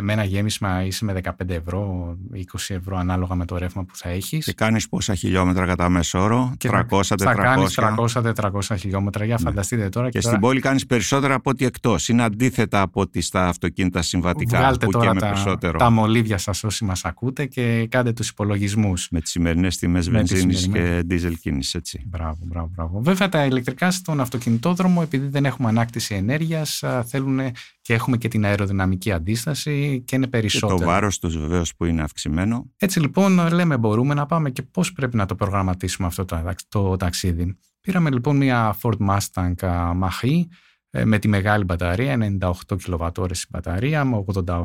με 0.00 0.12
ένα 0.12 0.24
γέμισμα 0.24 0.84
είσαι 0.84 1.04
με 1.04 1.20
15 1.24 1.30
ευρώ, 1.48 2.14
20 2.34 2.40
ευρώ 2.68 2.96
ανάλογα 2.96 3.34
με 3.34 3.44
το 3.44 3.58
ρεύμα 3.58 3.84
που 3.84 3.96
θα 3.96 4.08
έχεις. 4.08 4.44
Και 4.44 4.52
κάνεις 4.52 4.88
πόσα 4.88 5.14
χιλιόμετρα 5.14 5.66
κατά 5.66 5.88
μέσο 5.88 6.22
όρο, 6.22 6.56
300-400. 6.64 7.02
Θα 7.18 7.34
κάνεις 7.34 7.78
300-400 7.80 8.76
χιλιόμετρα. 8.78 9.24
Για 9.24 9.36
ναι. 9.40 9.48
φανταστείτε 9.48 9.88
τώρα. 9.88 10.10
Και, 10.10 10.18
και 10.18 10.26
στην 10.26 10.40
πόλη 10.40 10.60
κάνεις 10.60 10.86
περισσότερα 10.86 11.34
από 11.34 11.50
ό,τι 11.50 11.64
εκτός. 11.64 12.08
Είναι 12.08 12.22
αντίθετα 12.22 12.80
από 12.80 13.00
ό,τι 13.00 13.20
στα 13.20 13.48
αυτοκίνητα 13.48 14.02
συμβατικά. 14.02 14.58
Βγάλτε 14.58 14.86
που 14.86 14.92
τώρα 14.92 15.06
και 15.06 15.14
με 15.14 15.20
τα, 15.20 15.26
περισσότερο. 15.26 15.78
τα 15.78 15.90
μολύβια 15.90 16.38
σας 16.38 16.64
όσοι 16.64 16.84
μας 16.84 17.04
ακούτε 17.04 17.46
και 17.46 17.86
κάντε 17.90 18.12
τους 18.12 18.28
υπολογισμούς. 18.28 19.08
Με 19.10 19.20
τις 19.20 19.30
σημερινές 19.30 19.76
τιμές 19.76 20.10
βενζίνης 20.10 20.68
και 20.72 21.02
δίζελ 21.06 21.38
κίνηση, 21.38 21.76
έτσι. 21.78 22.02
Μπράβο, 22.06 22.38
μπράβο, 22.40 22.70
μπράβο. 22.74 23.00
Βέβαια 23.00 23.28
τα 23.28 23.44
ηλεκτρικά 23.44 23.90
στον 23.90 24.20
αυτοκινητόδρομο, 24.20 25.00
επειδή 25.04 25.26
δεν 25.26 25.44
έχουμε 25.44 25.68
ανάκτηση 25.68 26.14
ενέργειας, 26.14 26.82
θέλουν 27.06 27.40
και 27.82 27.94
έχουμε 27.94 28.16
και 28.16 28.28
την 28.28 28.44
αεροδυναμική 28.44 29.12
αντίσταση 29.12 30.02
και 30.06 30.16
είναι 30.16 30.26
περισσότερο. 30.26 30.74
Και 30.74 30.84
το 30.84 30.90
βάρος 30.90 31.18
τους 31.18 31.38
βεβαίως 31.38 31.74
που 31.76 31.84
είναι 31.84 32.02
αυξημένο. 32.02 32.70
Έτσι 32.76 33.00
λοιπόν 33.00 33.52
λέμε 33.52 33.76
μπορούμε 33.76 34.14
να 34.14 34.26
πάμε 34.26 34.50
και 34.50 34.62
πώς 34.62 34.92
πρέπει 34.92 35.16
να 35.16 35.26
το 35.26 35.34
προγραμματίσουμε 35.34 36.06
αυτό 36.06 36.24
το, 36.24 36.54
το 36.68 36.96
ταξίδι. 36.96 37.56
Πήραμε 37.80 38.10
λοιπόν 38.10 38.36
μια 38.36 38.76
Ford 38.82 38.96
Mustang 39.08 39.54
Mach-E 40.02 40.44
με 41.04 41.18
τη 41.18 41.28
μεγάλη 41.28 41.64
μπαταρία, 41.64 42.36
98 42.40 42.52
κιλοβατόρες 42.78 43.42
η 43.42 43.46
μπαταρία 43.50 44.04
με 44.04 44.24
88 44.44 44.64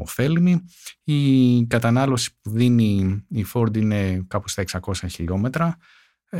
ωφέλιμη. 0.00 0.64
Η 1.04 1.66
κατανάλωση 1.66 2.30
που 2.42 2.50
δίνει 2.50 3.24
η 3.28 3.44
Ford 3.52 3.76
είναι 3.76 4.24
κάπου 4.28 4.48
στα 4.48 4.64
600 4.80 4.92
χιλιόμετρα 5.08 5.76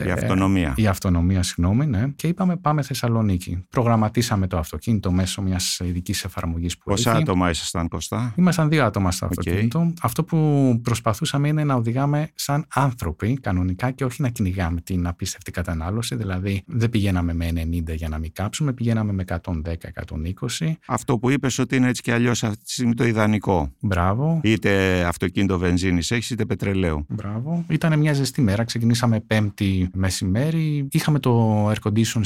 η 0.07 0.11
αυτονομία. 0.11 0.72
Η 0.77 0.87
αυτονομία, 0.87 1.42
συγγνώμη, 1.42 1.87
ναι. 1.87 2.09
Και 2.16 2.27
είπαμε 2.27 2.57
πάμε 2.57 2.83
Θεσσαλονίκη. 2.83 3.66
Προγραμματίσαμε 3.70 4.46
το 4.46 4.59
αυτοκίνητο 4.59 5.12
μέσω 5.12 5.42
μιας 5.42 5.81
ειδικής 5.85 6.24
εφαρμογής 6.24 6.79
που 6.79 6.90
Πόσα 6.90 7.11
έχει. 7.11 7.20
άτομα 7.20 7.51
ήσασταν, 7.51 7.88
Κωστά. 7.88 8.35
Ήμασταν 8.37 8.68
δύο 8.68 8.85
άτομα 8.85 9.11
στο 9.11 9.27
αυτοκίνητο. 9.27 9.92
Αυτό 10.03 10.24
που 10.24 10.81
προσπαθούσαμε 10.83 11.48
είναι 11.48 11.64
να 11.64 11.74
οδηγάμε 11.74 12.29
σαν 12.35 12.66
άνθρωποι 12.74 13.38
κανονικά 13.40 13.90
και 13.90 14.05
όχι 14.05 14.22
να 14.22 14.29
κυνηγάμε 14.29 14.81
την 14.81 15.07
απίστευτη 15.07 15.51
κατανάλωση. 15.51 16.16
Δηλαδή 16.16 16.62
δεν 16.66 16.90
πηγαίναμε 16.90 17.35
με 17.35 17.48
90 17.55 17.94
για 17.94 18.09
να 18.09 18.18
μην 18.18 18.33
κάψουμε, 18.33 18.72
πηγαίναμε 18.72 19.12
με 19.12 19.24
110-120. 19.27 20.72
Αυτό 20.87 21.18
που 21.18 21.31
είπες 21.31 21.59
ότι 21.59 21.77
είναι 21.77 21.88
έτσι 21.88 22.03
και 22.03 22.12
αλλιώς 22.12 22.44
αυτή 22.44 22.64
τη 22.64 22.72
στιγμή 22.72 22.94
το 22.94 23.05
ιδανικό. 23.07 23.72
Μπράβο. 23.81 24.40
Είτε 24.42 25.03
αυτοκίνητο 25.05 25.59
βενζίνης 25.59 26.11
έχεις, 26.11 26.31
είτε 26.31 26.44
πετρελαίου. 26.44 27.07
Μπράβο. 27.09 27.64
Ήταν 27.68 27.98
μια 27.98 28.12
ζεστή 28.12 28.40
μέρα. 28.42 28.64
Ξεκινήσαμε 28.64 29.20
Πέμπτη 29.20 29.78
μεσημέρι. 29.95 30.88
Είχαμε 30.91 31.19
το 31.19 31.67
air 31.71 31.77
condition 31.83 32.21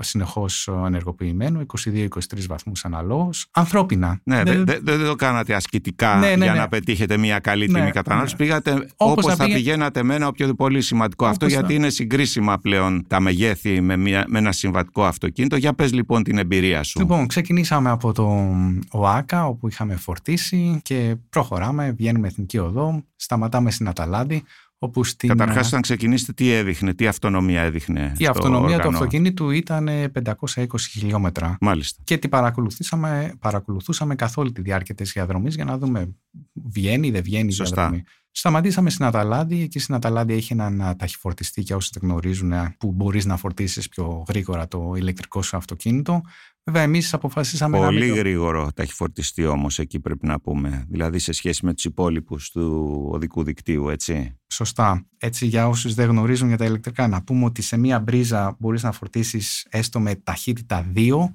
συνεχώς 0.00 0.68
ενεργοποιημένο, 0.86 1.60
22-23 1.84 2.08
βαθμούς 2.48 2.84
αναλόγως. 2.84 3.46
Ανθρώπινα. 3.50 4.20
Ναι, 4.24 4.42
δεν 4.42 4.64
δε, 4.64 4.78
δε, 4.82 5.04
το 5.04 5.14
κάνατε 5.14 5.54
ασκητικά 5.54 6.16
ναι, 6.16 6.36
ναι, 6.36 6.44
για 6.44 6.52
ναι. 6.52 6.58
να 6.58 6.68
πετύχετε 6.68 7.16
μια 7.16 7.38
καλή 7.38 7.66
τιμή 7.66 7.80
ναι, 7.80 7.90
κατανάλωση. 7.90 8.34
Ναι. 8.38 8.44
Πήγατε 8.44 8.88
όπως 8.96 9.34
θα, 9.34 9.44
πήγε... 9.44 9.54
πηγαίνατε 9.54 10.02
με 10.02 10.14
ένα 10.14 10.32
πιο 10.32 10.54
πολύ 10.54 10.80
σημαντικό. 10.80 11.24
Όπως 11.24 11.36
Αυτό 11.36 11.48
θα... 11.48 11.60
γιατί 11.60 11.74
είναι 11.74 11.88
συγκρίσιμα 11.88 12.58
πλέον 12.58 13.04
τα 13.06 13.20
μεγέθη 13.20 13.80
με, 13.80 13.96
μια, 13.96 14.24
με 14.28 14.38
ένα 14.38 14.52
συμβατικό 14.52 15.04
αυτοκίνητο. 15.04 15.56
Για 15.56 15.74
πες 15.74 15.92
λοιπόν 15.92 16.22
την 16.22 16.38
εμπειρία 16.38 16.82
σου. 16.82 16.98
Λοιπόν, 16.98 17.26
ξεκινήσαμε 17.26 17.90
από 17.90 18.12
το 18.12 18.54
ΟΑΚΑ 18.90 19.46
όπου 19.46 19.68
είχαμε 19.68 19.96
φορτίσει 19.96 20.80
και 20.82 21.16
προχωράμε, 21.30 21.94
βγαίνουμε 21.96 22.26
εθνική 22.26 22.58
οδό, 22.58 23.04
σταματάμε 23.16 23.70
στην 23.70 23.88
Αταλάντη 23.88 24.42
Όπου 24.78 25.04
στην... 25.04 25.28
Καταρχάς 25.28 25.66
όταν 25.66 25.80
ξεκινήσετε 25.80 26.32
τι 26.32 26.50
έδειχνε, 26.50 26.94
τι 26.94 27.06
αυτονομία 27.06 27.62
έδειχνε 27.62 28.12
Η 28.16 28.26
αυτονομία 28.26 28.78
του 28.78 28.88
αυτοκίνητου 28.88 29.50
ήταν 29.50 29.88
520 30.24 30.64
χιλιόμετρα. 30.90 31.56
Μάλιστα. 31.60 32.02
Και 32.04 32.18
την 32.18 32.30
παρακολουθήσαμε, 32.30 33.32
παρακολουθούσαμε 33.40 34.14
καθ' 34.14 34.38
όλη 34.38 34.52
τη 34.52 34.60
διάρκεια 34.60 34.94
της 34.94 35.12
διαδρομής 35.12 35.54
για 35.54 35.64
να 35.64 35.78
δούμε 35.78 36.14
βγαίνει 36.52 37.06
ή 37.06 37.10
δεν 37.10 37.22
βγαίνει 37.22 37.48
η 37.48 37.52
Σωστά. 37.52 37.74
διαδρομή. 37.74 38.02
Σταματήσαμε 38.30 38.90
στην 38.90 39.04
Αταλάντη. 39.04 39.62
Εκεί 39.62 39.78
στην 39.78 39.94
Αταλάντη 39.94 40.32
έχει 40.32 40.52
έναν 40.52 40.96
ταχυφορτιστή 40.96 41.60
για 41.60 41.76
όσοι 41.76 41.90
δεν 41.92 42.10
γνωρίζουν 42.10 42.52
που 42.78 42.92
μπορείς 42.92 43.24
να 43.24 43.36
φορτίσεις 43.36 43.88
πιο 43.88 44.24
γρήγορα 44.28 44.68
το 44.68 44.92
ηλεκτρικό 44.96 45.42
σου 45.42 45.56
αυτοκίνητο. 45.56 46.20
Βέβαια, 46.66 46.82
εμείς 46.82 47.14
αποφασίσαμε 47.14 47.78
Πολύ 47.78 48.00
να. 48.00 48.06
Πολύ 48.06 48.18
γρήγορο 48.18 48.70
ταχυφορτιστή 48.74 49.46
όμως 49.46 49.78
εκεί 49.78 50.00
πρέπει 50.00 50.26
να 50.26 50.40
πούμε. 50.40 50.86
Δηλαδή 50.88 51.18
σε 51.18 51.32
σχέση 51.32 51.66
με 51.66 51.74
τους 51.74 51.84
υπόλοιπους 51.84 52.50
του 52.50 53.08
οδικού 53.10 53.42
δικτύου, 53.42 53.88
έτσι. 53.88 54.38
Σωστά. 54.46 55.06
Έτσι, 55.18 55.46
για 55.46 55.68
όσους 55.68 55.94
δεν 55.94 56.08
γνωρίζουν 56.08 56.48
για 56.48 56.56
τα 56.56 56.64
ηλεκτρικά, 56.64 57.08
να 57.08 57.22
πούμε 57.22 57.44
ότι 57.44 57.62
σε 57.62 57.76
μία 57.76 58.00
μπρίζα 58.00 58.56
μπορείς 58.58 58.82
να 58.82 58.92
φορτίσεις 58.92 59.66
έστω 59.70 60.00
με 60.00 60.14
ταχύτητα 60.14 60.92
2 60.94 61.32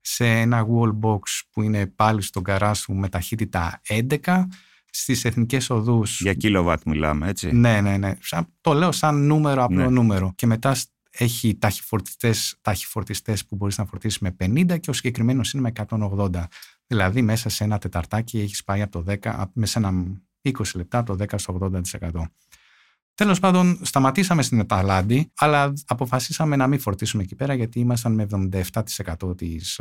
σε 0.00 0.26
ένα 0.26 0.66
wall 0.66 0.98
box 1.00 1.20
που 1.50 1.62
είναι 1.62 1.86
πάλι 1.86 2.22
στον 2.22 2.42
καρά 2.42 2.74
σου 2.74 2.92
με 2.92 3.08
ταχύτητα 3.08 3.80
11 3.88 4.46
στις 4.90 5.24
εθνικές 5.24 5.70
οδούς. 5.70 6.20
Για 6.20 6.34
κιλοβάτ 6.34 6.80
μιλάμε, 6.84 7.28
έτσι. 7.28 7.52
Ναι, 7.52 7.80
ναι, 7.80 7.96
ναι. 7.96 8.14
το 8.60 8.72
λέω 8.72 8.92
σαν 8.92 9.26
νούμερο, 9.26 9.64
απλό 9.64 9.76
ναι. 9.76 9.88
νούμερο. 9.88 10.32
Και 10.34 10.46
μετά 10.46 10.74
έχει 11.10 11.54
ταχυφορτιστές, 11.54 12.58
ταχυφορτιστές 12.60 13.46
που 13.46 13.56
μπορείς 13.56 13.78
να 13.78 13.84
φορτίσεις 13.84 14.18
με 14.18 14.30
50 14.30 14.78
και 14.80 14.90
ο 14.90 14.92
συγκεκριμένος 14.92 15.52
είναι 15.52 15.62
με 15.62 15.72
180. 15.88 16.44
Δηλαδή 16.86 17.22
μέσα 17.22 17.48
σε 17.48 17.64
ένα 17.64 17.78
τεταρτάκι 17.78 18.38
έχεις 18.38 18.64
πάει 18.64 18.82
από 18.82 19.02
το 19.02 19.12
10, 19.22 19.44
μέσα 19.52 19.80
σε 19.80 19.86
ένα 19.86 20.20
20 20.42 20.52
λεπτά 20.74 20.98
από 20.98 21.16
το 21.16 21.24
10 21.24 21.38
στο 21.38 21.70
80%. 22.00 22.22
Τέλος 23.20 23.40
πάντων, 23.40 23.78
σταματήσαμε 23.82 24.42
στην 24.42 24.60
Αταλάντη, 24.60 25.30
αλλά 25.36 25.72
αποφασίσαμε 25.86 26.56
να 26.56 26.66
μην 26.66 26.78
φορτίσουμε 26.78 27.22
εκεί 27.22 27.34
πέρα 27.34 27.54
γιατί 27.54 27.80
ήμασταν 27.80 28.12
με 28.12 28.22
77% 28.22 29.36
της 29.36 29.80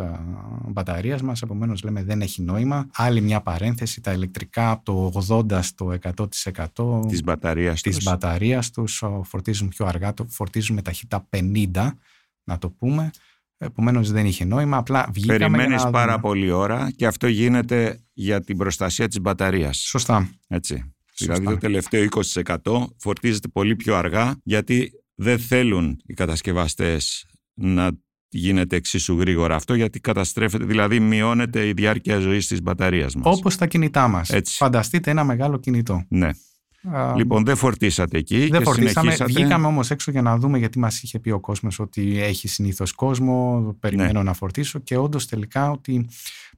μπαταρίας 0.68 1.22
μας. 1.22 1.42
Επομένως, 1.42 1.84
λέμε 1.84 2.04
δεν 2.04 2.22
έχει 2.22 2.42
νόημα. 2.42 2.88
Άλλη 2.94 3.22
μια 3.22 3.42
παρένθεση, 3.42 4.02
τα 4.02 4.12
ηλεκτρικά 4.12 4.72
από 4.72 4.84
το 4.84 5.12
80% 5.14 5.62
στο 5.62 5.92
100% 5.92 7.06
της 7.08 7.24
μπαταρίας 7.24 7.82
της 7.82 8.04
μπαταρίας 8.04 8.72
τους 8.72 9.04
φορτίζουν 9.24 9.68
πιο 9.68 9.86
αργά, 9.86 10.14
το 10.14 10.26
φορτίζουν 10.30 10.76
με 10.76 10.82
ταχύτητα 10.82 11.28
50, 11.30 11.98
να 12.44 12.58
το 12.58 12.70
πούμε. 12.70 13.10
Επομένως 13.58 14.12
δεν 14.12 14.26
είχε 14.26 14.46
νόημα. 14.46 14.78
Απλά 14.78 15.08
βγήκαμε. 15.12 15.58
Περιμένεις 15.58 15.90
πάρα 15.92 16.20
πολύ 16.20 16.52
ώρα 16.52 16.92
και 16.96 17.06
αυτό 17.06 17.28
γίνεται 17.28 18.00
για 18.14 18.42
την 18.42 18.58
προστασία 18.58 19.08
της 19.08 19.22
μπαταρίας. 19.22 19.78
Σωστά. 19.78 20.30
Έτσι. 20.48 20.94
Δηλαδή 21.20 21.46
το 21.46 21.58
τελευταίο 21.58 22.08
20% 22.44 22.86
φορτίζεται 22.98 23.48
πολύ 23.48 23.76
πιο 23.76 23.96
αργά 23.96 24.36
γιατί 24.44 24.92
δεν 25.16 25.40
θέλουν 25.40 26.02
οι 26.06 26.14
κατασκευαστές 26.14 27.26
να 27.54 27.92
γίνεται 28.30 28.76
εξίσου 28.76 29.20
γρήγορα 29.20 29.56
αυτό 29.56 29.74
γιατί 29.74 30.00
καταστρέφεται, 30.00 30.66
δηλαδή 30.66 31.00
μειώνεται 31.00 31.68
η 31.68 31.74
διάρκεια 31.74 32.20
ζωής 32.20 32.48
της 32.48 32.62
μπαταρίας 32.62 33.16
μας. 33.16 33.38
Όπως 33.38 33.56
τα 33.56 33.68
κινητά 33.68 34.08
μας. 34.08 34.30
Έτσι. 34.30 34.56
Φανταστείτε 34.56 35.12
ένα 35.12 35.24
μεγάλο 35.24 35.58
κινητό. 35.58 36.06
Ναι. 36.10 36.30
Α, 36.84 37.14
λοιπόν, 37.16 37.46
δεν 37.46 37.56
φορτίσατε 37.56 38.18
εκεί. 38.18 38.38
Δεν 38.38 38.60
και 38.60 38.66
φορτίσαμε. 38.66 39.12
Συνεχίσατε... 39.12 39.32
Βγήκαμε 39.32 39.68
όμως 39.68 39.92
έξω 39.92 40.12
για 40.12 40.22
να 40.22 40.38
δούμε 40.38 40.58
γιατί 40.58 40.80
μας 40.80 41.02
είχε 41.04 41.20
πει 41.20 41.30
ο 41.30 41.40
κόσμος 41.40 41.80
ότι 41.80 42.22
έχει 42.22 42.48
συνήθως 42.48 42.92
κόσμο. 42.92 43.62
Περιμένω 43.80 44.12
Ναι. 44.12 44.24
να 44.24 44.34
φορτίσω 44.34 44.80
και 44.80 44.98
όντως 44.98 45.28
τελικά 45.28 45.72
ότι 45.72 46.08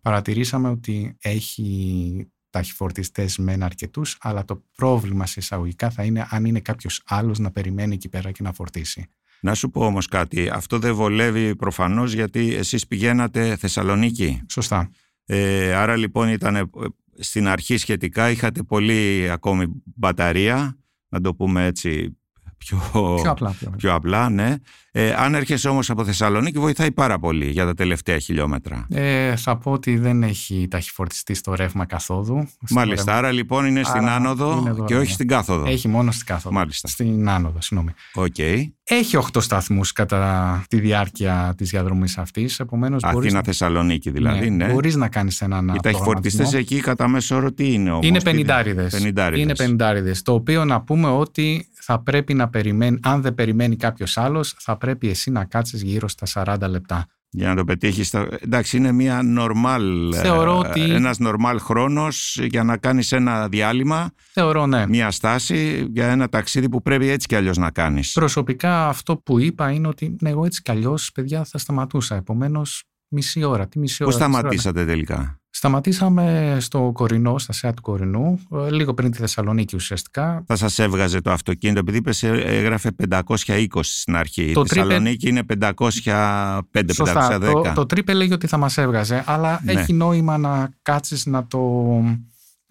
παρατηρήσαμε 0.01 0.69
ότι 0.69 1.17
έχει 1.21 2.31
ταχυφορτιστές 2.51 3.37
μεν 3.37 3.63
αρκετούς, 3.63 4.17
αλλά 4.21 4.45
το 4.45 4.63
πρόβλημα 4.75 5.25
σε 5.25 5.39
εισαγωγικά 5.39 5.89
θα 5.89 6.03
είναι 6.03 6.27
αν 6.29 6.45
είναι 6.45 6.59
κάποιος 6.59 7.01
άλλος 7.05 7.39
να 7.39 7.51
περιμένει 7.51 7.93
εκεί 7.93 8.09
πέρα 8.09 8.31
και 8.31 8.43
να 8.43 8.53
φορτίσει. 8.53 9.05
Να 9.41 9.53
σου 9.53 9.69
πω 9.69 9.85
όμως 9.85 10.07
κάτι, 10.07 10.49
αυτό 10.49 10.79
δεν 10.79 10.95
βολεύει 10.95 11.55
προφανώς 11.55 12.13
γιατί 12.13 12.53
εσείς 12.55 12.87
πηγαίνατε 12.87 13.55
Θεσσαλονίκη. 13.55 14.41
Σωστά. 14.49 14.89
Ε, 15.25 15.73
άρα 15.73 15.95
λοιπόν 15.95 16.29
ήταν 16.29 16.71
στην 17.19 17.47
αρχή 17.47 17.77
σχετικά, 17.77 18.29
είχατε 18.29 18.63
πολύ 18.63 19.29
ακόμη 19.31 19.65
μπαταρία, 19.95 20.77
να 21.09 21.21
το 21.21 21.35
πούμε 21.35 21.65
έτσι 21.65 22.17
πιο, 22.65 22.81
Πιο 23.21 23.31
απλά. 23.31 23.55
Πιο. 23.59 23.71
πιο 23.77 23.93
απλά, 23.93 24.29
ναι. 24.29 24.55
Ε, 24.93 25.13
αν 25.17 25.35
έρχεσαι 25.35 25.69
όμως 25.69 25.89
από 25.89 26.05
Θεσσαλονίκη 26.05 26.59
βοηθάει 26.59 26.91
πάρα 26.91 27.19
πολύ 27.19 27.45
για 27.49 27.65
τα 27.65 27.73
τελευταία 27.73 28.19
χιλιόμετρα. 28.19 28.85
Ε, 28.89 29.35
θα 29.35 29.57
πω 29.57 29.71
ότι 29.71 29.97
δεν 29.97 30.23
έχει 30.23 30.67
ταχυφορτιστή 30.69 31.33
στο 31.33 31.53
ρεύμα 31.55 31.85
καθόδου. 31.85 32.47
Στο 32.47 32.75
Μάλιστα, 32.75 33.03
ρεύμα- 33.11 33.17
άρα 33.27 33.31
λοιπόν 33.31 33.65
είναι 33.65 33.83
στην 33.83 34.01
Άρα 34.01 34.15
άνοδο 34.15 34.51
είναι 34.51 34.69
και 34.69 34.75
δωρεάν. 34.75 35.01
όχι 35.01 35.11
στην 35.11 35.27
κάθοδο. 35.27 35.65
Έχει 35.65 35.87
μόνο 35.87 36.11
στην 36.11 36.25
κάθοδο. 36.25 36.55
Μάλιστα. 36.55 36.87
Στην 36.87 37.29
άνοδο, 37.29 37.61
συγγνώμη. 37.61 37.93
Οκ. 38.13 38.37
Έχει 38.83 39.17
8 39.17 39.41
σταθμούς 39.41 39.91
κατά 39.91 40.63
τη 40.69 40.79
διάρκεια 40.79 41.53
της 41.57 41.69
διαδρομής 41.69 42.17
αυτής. 42.17 42.59
Επομένως, 42.59 43.01
μπορείς 43.11 43.27
Αθήνα-Θεσσαλονίκη 43.27 44.09
δηλαδή, 44.09 44.49
ναι. 44.49 44.67
Μπορείς 44.71 44.95
να 44.95 45.07
κάνεις 45.07 45.41
έναν 45.41 45.67
Οι 45.67 45.79
ταχυφορτιστές 45.81 46.33
προγραμματισμό. 46.49 46.77
εκεί 46.77 46.79
κατά 46.79 47.07
μέσο 47.07 47.35
όρο 47.35 47.51
τι 47.53 47.73
είναι 47.73 47.91
όμως. 47.91 48.05
Είναι 48.07 48.21
πενηντάριδες. 48.21 48.93
Είναι 49.37 49.55
πενηντάριδες. 49.55 50.21
Το 50.21 50.33
οποίο 50.33 50.65
να 50.65 50.81
πούμε 50.81 51.07
ότι 51.09 51.67
θα 51.83 52.03
πρέπει 52.03 52.33
να 52.33 52.49
περιμένει, 52.49 52.99
αν 53.03 53.21
δεν 53.21 53.33
περιμένει 53.33 53.75
κάποιος 53.75 54.17
άλλος, 54.17 54.55
θα 54.59 54.77
πρέπει 54.77 55.09
εσύ 55.09 55.31
να 55.31 55.45
κάτσεις 55.45 55.81
γύρω 55.81 56.07
στα 56.07 56.25
40 56.61 56.67
λεπτά. 56.69 57.05
Για 57.33 57.47
να 57.47 57.55
το 57.55 57.63
πετύχεις. 57.63 58.13
Εντάξει, 58.39 58.77
είναι 58.77 58.91
μια 58.91 59.21
normal, 59.37 60.09
Θεωρώ 60.13 60.61
ε, 60.65 60.67
ότι- 60.69 60.81
ένας 60.81 61.17
normal 61.19 61.55
χρόνος 61.59 62.37
για 62.41 62.63
να 62.63 62.77
κάνεις 62.77 63.11
ένα 63.11 63.47
διάλειμμα, 63.47 64.11
Θεωρώ 64.33 64.65
ναι. 64.65 64.87
μια 64.87 65.11
στάση 65.11 65.87
για 65.91 66.07
ένα 66.07 66.29
ταξίδι 66.29 66.69
που 66.69 66.81
πρέπει 66.81 67.07
έτσι 67.09 67.27
κι 67.27 67.35
αλλιώς 67.35 67.57
να 67.57 67.71
κάνεις. 67.71 68.11
Προσωπικά 68.11 68.87
αυτό 68.87 69.17
που 69.17 69.39
είπα 69.39 69.71
είναι 69.71 69.87
ότι 69.87 70.15
ναι, 70.21 70.29
εγώ 70.29 70.45
έτσι 70.45 70.61
κι 70.61 70.71
αλλιώς, 70.71 71.11
παιδιά, 71.11 71.43
θα 71.43 71.57
σταματούσα. 71.57 72.15
Επομένως, 72.15 72.83
μισή 73.11 73.43
ώρα. 73.43 73.67
Τι 73.67 73.79
μισή 73.79 74.03
Πώς 74.03 74.15
ώρα. 74.15 74.25
τέσσερα 74.25 74.39
σταματήσατε 74.41 74.85
τελικά; 74.85 75.39
Σταματήσαμε 75.49 76.57
στο 76.59 76.91
Κορινό, 76.93 77.37
στα 77.37 77.53
ΣΕΑ 77.53 77.73
του 77.73 77.81
Κορινού, 77.81 78.39
ε, 78.51 78.69
λίγο 78.71 78.93
πριν 78.93 79.11
τη 79.11 79.17
Θεσσαλονίκη 79.17 79.75
ουσιαστικά. 79.75 80.43
Θα 80.47 80.55
σας 80.55 80.79
έβγαζε 80.79 81.21
το 81.21 81.31
αυτοκίνητο, 81.31 81.79
επειδή 81.79 81.97
είπες, 81.97 82.23
ε, 82.23 82.41
έγραφε 82.45 82.91
520 82.91 83.65
στην 83.81 84.15
αρχή. 84.15 84.51
Το 84.53 84.61
η 84.61 84.67
Θεσσαλονίκη 84.67 85.27
είναι 85.29 85.43
505-510. 85.43 87.63
Το, 87.63 87.71
το 87.75 87.85
τρίπε 87.85 88.13
λέγει 88.13 88.33
ότι 88.33 88.47
θα 88.47 88.57
μας 88.57 88.77
έβγαζε, 88.77 89.23
αλλά 89.25 89.61
Ναι. 89.63 89.71
έχει 89.71 89.93
νόημα 89.93 90.37
να 90.37 90.69
κάτσεις 90.81 91.25
να 91.25 91.47
το... 91.47 91.59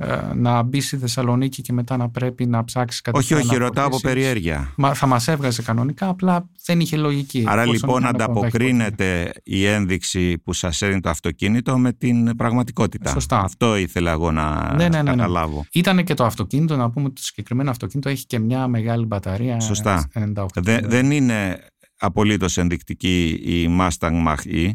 ε, 0.02 0.34
να 0.34 0.62
μπει 0.62 0.80
στη 0.80 0.96
Θεσσαλονίκη 0.96 1.62
και 1.62 1.72
μετά 1.72 1.96
να 1.96 2.10
πρέπει 2.10 2.46
να 2.46 2.64
ψάξεις 2.64 3.00
κάτι 3.00 3.18
Όχι, 3.18 3.34
όχι, 3.34 3.56
ρωτάω 3.56 3.86
από 3.86 4.00
περιέργεια. 4.00 4.72
Μα, 4.76 4.94
θα 4.94 5.06
μας 5.06 5.28
έβγαζε 5.28 5.62
κανονικά, 5.62 6.08
απλά 6.08 6.48
δεν 6.64 6.80
είχε 6.80 6.96
λογική. 6.96 7.44
Άρα 7.46 7.62
εφόσον 7.62 7.74
λοιπόν 7.74 7.98
είχαμε 8.02 8.10
κοντά 8.12 8.24
ανταποκρίνεται 8.24 9.32
η 9.42 9.64
ένδειξη 9.64 10.38
που 10.38 10.52
σας 10.52 10.82
έδινε 10.82 11.00
το 11.00 11.10
αυτοκίνητο 11.10 11.78
με 11.78 11.92
την 11.92 12.36
πραγματικότητα. 12.36 13.10
Σωστά. 13.10 13.38
Αυτό 13.40 13.76
ήθελα 13.76 14.10
εγώ 14.10 14.30
να 14.30 14.74
Ναι, 14.74 14.88
ναι, 14.88 14.88
ναι, 14.88 15.02
ναι. 15.02 15.10
καταλάβω. 15.10 15.64
Ήταν 15.72 16.04
και 16.04 16.14
το 16.14 16.24
αυτοκίνητο, 16.24 16.76
να 16.76 16.90
πούμε 16.90 17.04
ότι 17.04 17.14
το 17.14 17.22
συγκεκριμένο 17.22 17.70
αυτοκίνητο 17.70 18.08
έχει 18.08 18.26
και 18.26 18.38
μια 18.38 18.66
μεγάλη 18.68 19.04
μπαταρία. 19.04 19.60
Σωστά. 19.60 20.08
98. 20.36 20.46
Δε- 20.54 20.80
δεν 20.84 21.10
είναι 21.10 21.58
απολύτως 21.98 22.56
ενδεικτική 22.58 23.28
η 23.28 23.76
Mustang 23.80 24.26
Mach-E. 24.28 24.70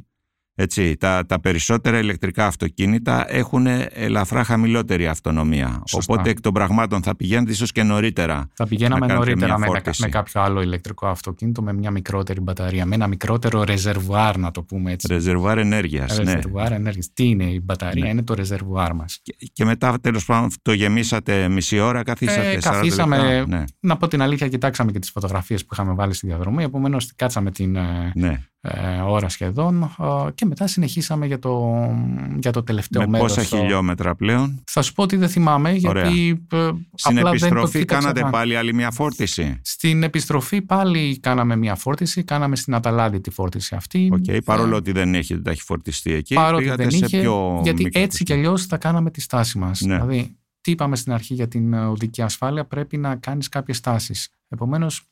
Έτσι, 0.58 0.98
τα, 0.98 1.26
τα 1.26 1.40
περισσότερα 1.40 2.00
ηλεκτρικά 2.00 2.46
αυτοκίνητα 2.46 3.26
έχουν 3.34 3.66
ελαφρά 3.90 4.44
χαμηλότερη 4.44 5.08
αυτονομία. 5.08 5.82
Σωστά. 5.88 6.14
Οπότε 6.14 6.30
εκ 6.30 6.42
των 6.42 6.54
πραγμάτων 6.54 7.04
θα 7.04 7.16
πηγαίνετε 7.16 7.52
ίσως 7.52 7.72
και 7.72 7.84
νωρίτερα. 7.84 8.50
Θα 8.54 8.68
πηγαίναμε 8.68 9.00
να 9.00 9.08
κάνετε 9.08 9.26
νωρίτερα 9.26 9.58
μια 9.58 9.58
με, 9.58 9.66
φόρτιση. 9.66 10.02
με 10.02 10.10
κάποιο 10.10 10.42
άλλο 10.42 10.62
ηλεκτρικό 10.62 11.08
αυτοκίνητο 11.08 11.62
με 11.62 11.74
μια 11.74 11.92
μικρότερη 11.92 12.40
μπαταρία, 12.42 12.86
με 12.86 12.96
ένα 12.96 13.08
μικρότερο 13.08 13.64
ρεζερβουάρ, 13.64 14.38
να 14.38 14.52
το 14.52 14.64
πούμε 14.64 14.92
έτσι. 14.92 15.08
Ρεζερβουάρ 15.10 15.58
ενέργειας, 15.58 16.18
ναι. 16.18 16.24
Ρεζερβουάρ 16.24 16.72
ενέργειας. 16.72 17.14
Τι 17.14 17.28
είναι 17.28 17.44
η 17.44 17.62
μπαταρία, 17.64 18.04
Ναι. 18.04 18.10
είναι 18.10 18.24
το 18.24 18.34
ρεζερβουάρ 18.34 18.94
μας. 18.94 19.20
Και, 19.22 19.36
και 19.54 19.66
μετά 19.66 20.00
τέλος 20.02 20.26
πάντων 20.26 20.50
το 20.62 20.74
γεμίσατε 20.74 21.48
μισή 21.50 21.80
ώρα, 21.80 22.04
καθίσατε 22.04 22.52
Ε, 22.52 22.56
40 22.56 22.60
καθίσαμε, 22.62 23.18
λεπτά. 23.18 23.58
Ναι, 23.58 23.64
Να 23.80 23.98
πω 23.98 24.08
την 24.08 24.22
αλήθεια, 24.22 24.48
κοιτάξαμε 24.48 24.92
και 24.92 25.00
τις 25.00 25.10
φωτογραφίες 25.10 25.62
που 25.66 25.70
είχαμε 25.74 25.94
βάλει 25.94 26.14
στη 26.14 26.28
διαδρομή, 26.28 26.64
επομένως 26.64 27.12
κάτσαμε 27.16 27.52
την 27.52 27.76
ε, 27.76 28.12
ναι. 28.16 28.44
Ε, 28.68 29.02
ώρα 29.02 29.30
σχεδόν 29.30 29.84
ε, 29.84 30.32
και 30.36 30.46
μετά 30.46 30.68
συνεχίσαμε 30.68 31.26
για 31.26 31.40
το, 31.40 31.74
για 32.40 32.52
το 32.52 32.64
τελευταίο 32.64 33.02
Με 33.02 33.08
μέρος. 33.08 33.34
πόσα 33.36 33.50
το- 33.50 33.56
χιλιόμετρα 33.58 34.16
πλέον; 34.16 34.64
Θα 34.72 34.82
σου 34.82 34.94
πω 34.94 35.04
ότι 35.04 35.16
δεν 35.16 35.30
θυμάμαι, 35.30 35.72
γιατί 35.72 36.46
ε, 36.52 36.70
Στην 36.94 37.18
απλά 37.18 37.30
δεν 37.32 37.40
το 37.40 37.46
επιστροφή 37.46 37.80
κοίταξα 37.80 38.02
κάνατε 38.02 38.22
καν. 38.22 38.32
πάλι 38.32 38.56
άλλη 38.58 38.74
μια 38.74 38.92
φόρτιση; 38.92 39.60
Στην 39.62 40.04
επιστροφή 40.04 40.62
πάλι 40.62 41.20
κάναμε 41.20 41.56
μια 41.56 41.76
φόρτιση, 41.76 42.24
κάναμε 42.24 42.56
στην 42.56 42.74
Αταλάντη 42.76 43.20
τη 43.20 43.30
φόρτιση 43.30 43.76
αυτή. 43.76 44.10
Οκ, 44.14 44.28
Ε, 44.28 44.40
παρόλο 44.40 44.76
ότι 44.76 44.92
δεν 44.92 45.16
έχετε 45.16 45.42
ταχυφορτιστή 45.42 46.14
εκεί, 46.14 46.34
παρότι 46.36 46.64
πήγατε 46.64 46.82
δεν 46.84 46.92
σε 46.92 47.06
είχε, 47.06 47.20
πιο 47.20 47.60
γιατί 47.64 47.84
μικρό 47.84 48.02
έτσι 48.02 48.24
κι 48.24 48.34
αλλιώς 48.34 48.66
θα 48.66 48.78
κάναμε 48.78 49.12
τη 49.12 49.22
στάση 49.22 49.58
μας. 49.58 49.82
Ναι. 49.82 49.94
Δηλαδή, 49.94 50.36
τι 50.62 50.72
είπαμε 50.72 50.96
στην 50.96 51.14
αρχή 51.14 51.34
για 51.34 51.48
την 51.48 51.74
ε, 51.74 51.86
οδική 51.86 52.22
ασφάλεια, 52.22 52.66
πρέπει 52.66 52.98
να 52.98 53.16
κάνεις 53.16 53.50
κάποιες 53.50 53.78
στάσεις. 53.78 54.30
Επομένως, 54.50 55.04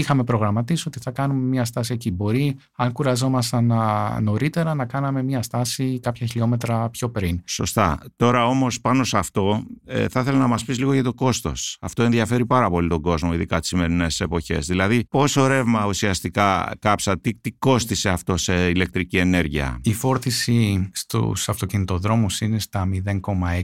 είχαμε 0.00 0.24
προγραμματίσει 0.24 0.84
ότι 0.88 0.98
θα 0.98 1.10
κάνουμε 1.10 1.46
μια 1.46 1.64
στάση 1.64 1.92
εκεί. 1.92 2.10
Μπορεί, 2.10 2.56
αν 2.76 2.92
κουραζόμασταν 2.92 3.72
α, 3.72 4.20
νωρίτερα, 4.20 4.74
να 4.74 4.84
κάναμε 4.84 5.22
μια 5.22 5.42
στάση 5.42 6.00
κάποια 6.02 6.26
χιλιόμετρα 6.26 6.90
πιο 6.90 7.10
πριν. 7.10 7.42
Σωστά. 7.44 7.98
Τώρα 8.16 8.46
όμως 8.46 8.80
πάνω 8.80 9.04
σε 9.04 9.18
αυτό 9.18 9.64
ε, 9.84 10.08
θα 10.08 10.20
ήθελα 10.20 10.38
να 10.38 10.46
μας 10.46 10.64
πεις 10.64 10.78
λίγο 10.78 10.92
για 10.92 11.02
το 11.02 11.14
κόστος. 11.14 11.76
Αυτό 11.80 12.02
ενδιαφέρει 12.02 12.46
πάρα 12.46 12.70
πολύ 12.70 12.88
τον 12.88 13.00
κόσμο, 13.00 13.34
ειδικά 13.34 13.60
τις 13.60 13.68
σημερινές 13.68 14.20
εποχές. 14.20 14.66
Δηλαδή 14.66 15.04
πόσο 15.04 15.46
ρεύμα 15.46 15.86
ουσιαστικά 15.86 16.72
κάψα, 16.78 17.20
τι, 17.20 17.34
τι 17.34 17.52
κόστισε 17.52 18.08
αυτό 18.08 18.36
σε 18.36 18.68
ηλεκτρική 18.68 19.16
ενέργεια; 19.16 19.80
Η 19.82 19.92
φόρτιση 19.92 20.90
στους 20.92 21.48
αυτοκινητοδρόμους 21.48 22.40
είναι 22.40 22.58
στα 22.58 22.88
0,6 23.04 23.62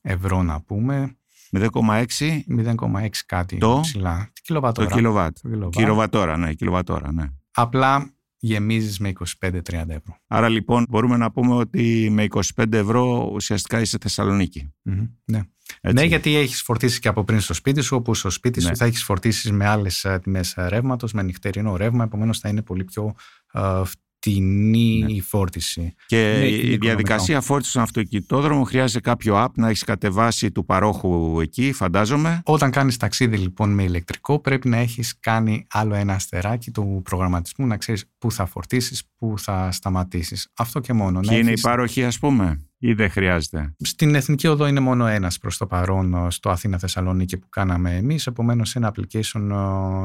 ευρώ 0.00 0.42
να 0.42 0.60
πούμε. 0.60 1.16
0,6 1.52 2.40
0,6 2.58 3.08
κάτι 3.26 3.58
Το; 3.58 3.78
ψηλά. 3.82 4.16
Τι 4.24 4.32
το 4.32 4.40
κιλοβατόρα. 4.42 4.90
κιλοβάτ. 4.90 5.36
Το 5.42 5.48
κιλοβάτ. 5.48 5.72
Κιλοβατόρα, 5.72 6.36
ναι, 6.36 6.52
κιλοβατόρα, 6.54 7.12
ναι. 7.12 7.24
Απλά 7.50 8.10
γεμίζεις 8.38 8.98
με 8.98 9.12
25-30 9.40 9.60
ευρώ. 9.72 10.18
Άρα 10.26 10.48
λοιπόν 10.48 10.86
μπορούμε 10.88 11.16
να 11.16 11.30
πούμε 11.30 11.54
ότι 11.54 12.08
με 12.10 12.26
25 12.56 12.72
ευρώ 12.72 13.30
ουσιαστικά 13.32 13.80
είσαι 13.80 13.98
Θεσσαλονίκη. 14.00 14.72
Μμμ, 14.82 15.06
Ναι. 15.24 15.42
Έτσι. 15.80 15.96
ναι, 15.96 16.02
γιατί 16.04 16.34
έχεις 16.36 16.62
φορτίσει 16.62 17.00
και 17.00 17.08
από 17.08 17.24
πριν 17.24 17.40
στο 17.40 17.54
σπίτι 17.54 17.80
σου, 17.80 17.96
όπου 17.96 18.14
στο 18.14 18.30
σπίτι 18.30 18.60
Ναι. 18.62 18.66
σου 18.68 18.76
θα 18.76 18.84
έχεις 18.84 19.04
φορτίσεις 19.04 19.50
με 19.52 19.66
άλλες 19.66 20.06
τιμές 20.22 20.54
ρεύματος, 20.56 21.12
με 21.12 21.22
νυχτερινό 21.22 21.76
ρεύμα, 21.76 22.04
επομένως 22.04 22.38
θα 22.38 22.48
είναι 22.48 22.62
πολύ 22.62 22.84
πιο 22.84 23.14
ε, 23.52 23.82
φτηνή 24.30 25.02
Ναι. 25.04 25.12
η 25.12 25.20
φόρτιση. 25.20 25.94
Και 26.06 26.16
Ναι, 26.16 26.22
είναι 26.22 26.46
η 26.46 26.54
οικονομικό. 26.54 26.84
διαδικασία 26.84 27.40
φόρτισης 27.40 27.70
στον 27.72 27.82
αυτοκινητόδρομο 27.82 28.64
χρειάζεται 28.64 29.00
κάποιο 29.00 29.44
app 29.44 29.50
να 29.56 29.68
έχεις 29.68 29.84
κατεβάσει 29.84 30.50
του 30.50 30.64
παρόχου 30.64 31.40
εκεί, 31.40 31.72
φαντάζομαι. 31.72 32.40
Όταν 32.44 32.70
κάνεις 32.70 32.96
ταξίδι 32.96 33.36
λοιπόν 33.36 33.70
με 33.70 33.82
ηλεκτρικό 33.82 34.38
πρέπει 34.40 34.68
να 34.68 34.76
έχεις 34.76 35.18
κάνει 35.20 35.66
άλλο 35.70 35.94
ένα 35.94 36.14
αστεράκι 36.14 36.70
του 36.70 37.00
προγραμματισμού 37.04 37.66
να 37.66 37.76
ξέρεις 37.76 38.04
πού 38.18 38.32
θα 38.32 38.46
φορτίσεις, 38.46 39.02
πού 39.18 39.34
θα 39.38 39.72
σταματήσεις. 39.72 40.48
Αυτό 40.56 40.80
και 40.80 40.92
μόνο. 40.92 41.20
Και 41.20 41.30
Να 41.30 41.36
είναι 41.36 41.44
η 41.44 41.48
έχεις- 41.48 41.62
πάροχη, 41.62 42.04
ας 42.04 42.18
πούμε, 42.18 42.65
ή 42.78 42.92
δεν 42.92 43.10
χρειάζεται; 43.10 43.74
Στην 43.78 44.14
Εθνική 44.14 44.46
Οδό 44.46 44.66
είναι 44.66 44.80
μόνο 44.80 45.06
ένας 45.06 45.38
προς 45.38 45.56
το 45.56 45.66
παρόν 45.66 46.14
ε, 46.14 46.30
στο 46.30 46.50
Αθήνα 46.50 46.78
Θεσσαλονίκη 46.78 47.36
που 47.36 47.48
κάναμε 47.48 47.96
εμείς, 47.96 48.26
επομένως 48.26 48.76
ένα 48.76 48.92
application 48.94 49.50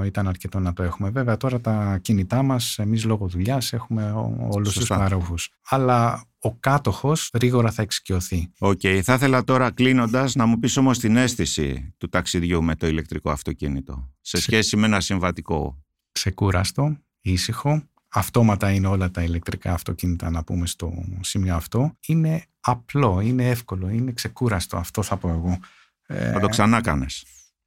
ε, 0.04 0.06
ήταν 0.06 0.28
αρκετό 0.28 0.60
να 0.60 0.74
το 0.74 0.84
έχουμε. 0.84 1.10
Βέβαια 1.10 1.38
τώρα 1.38 1.62
τα 1.62 1.98
κινητά 2.02 2.44
μας, 2.44 2.80
εμείς 2.80 3.04
λόγω 3.06 3.28
δουλειάς 3.28 3.74
έχουμε 3.74 4.12
ο- 4.12 4.48
όλους 4.52 4.68
τους 4.68 4.78
Σωστά. 4.78 4.98
παρόχους. 4.98 5.50
Αλλά 5.70 6.24
ο 6.40 6.56
κάτοχος 6.56 7.30
γρήγορα 7.34 7.72
θα 7.72 7.82
εξοικειωθεί. 7.82 8.52
Οκ, 8.60 8.80
θα 9.04 9.14
ήθελα 9.14 9.44
τώρα 9.44 9.72
κλείνοντας 9.72 10.36
να 10.36 10.46
μου 10.46 10.60
πεις 10.60 10.78
όμως 10.78 11.00
την 11.00 11.16
αίσθηση 11.16 11.94
του 11.98 12.10
ταξιδιού 12.10 12.64
με 12.64 12.76
το 12.76 12.88
ηλεκτρικό 12.88 13.30
αυτοκίνητο 13.32 14.10
σε 14.22 14.38
Σε- 14.38 14.44
σχέση 14.44 14.78
με 14.78 14.86
ένα 14.86 15.00
συμβατικό. 15.02 15.84
Ξεκούραστο, 16.12 16.98
ήσυχο, 17.22 17.84
αυτόματα 18.08 18.72
είναι 18.72 18.88
όλα 18.88 19.12
τα 19.12 19.24
ηλεκτρικά 19.24 19.74
αυτοκίνητα 19.74 20.30
να 20.30 20.44
πούμε 20.44 20.66
στο 20.68 20.94
σημείο 21.20 21.56
αυτό. 21.56 21.98
Είναι 22.08 22.44
απλό, 22.62 23.20
είναι 23.20 23.50
εύκολο, 23.50 23.90
είναι 23.90 24.12
ξεκούραστο, 24.12 24.78
αυτό 24.78 25.02
θα 25.04 25.18
πω 25.18 25.30
εγώ. 25.30 25.60
Ε, 26.06 26.32
Θα 26.32 26.40
το 26.40 26.48
ξανάκανες. 26.48 27.06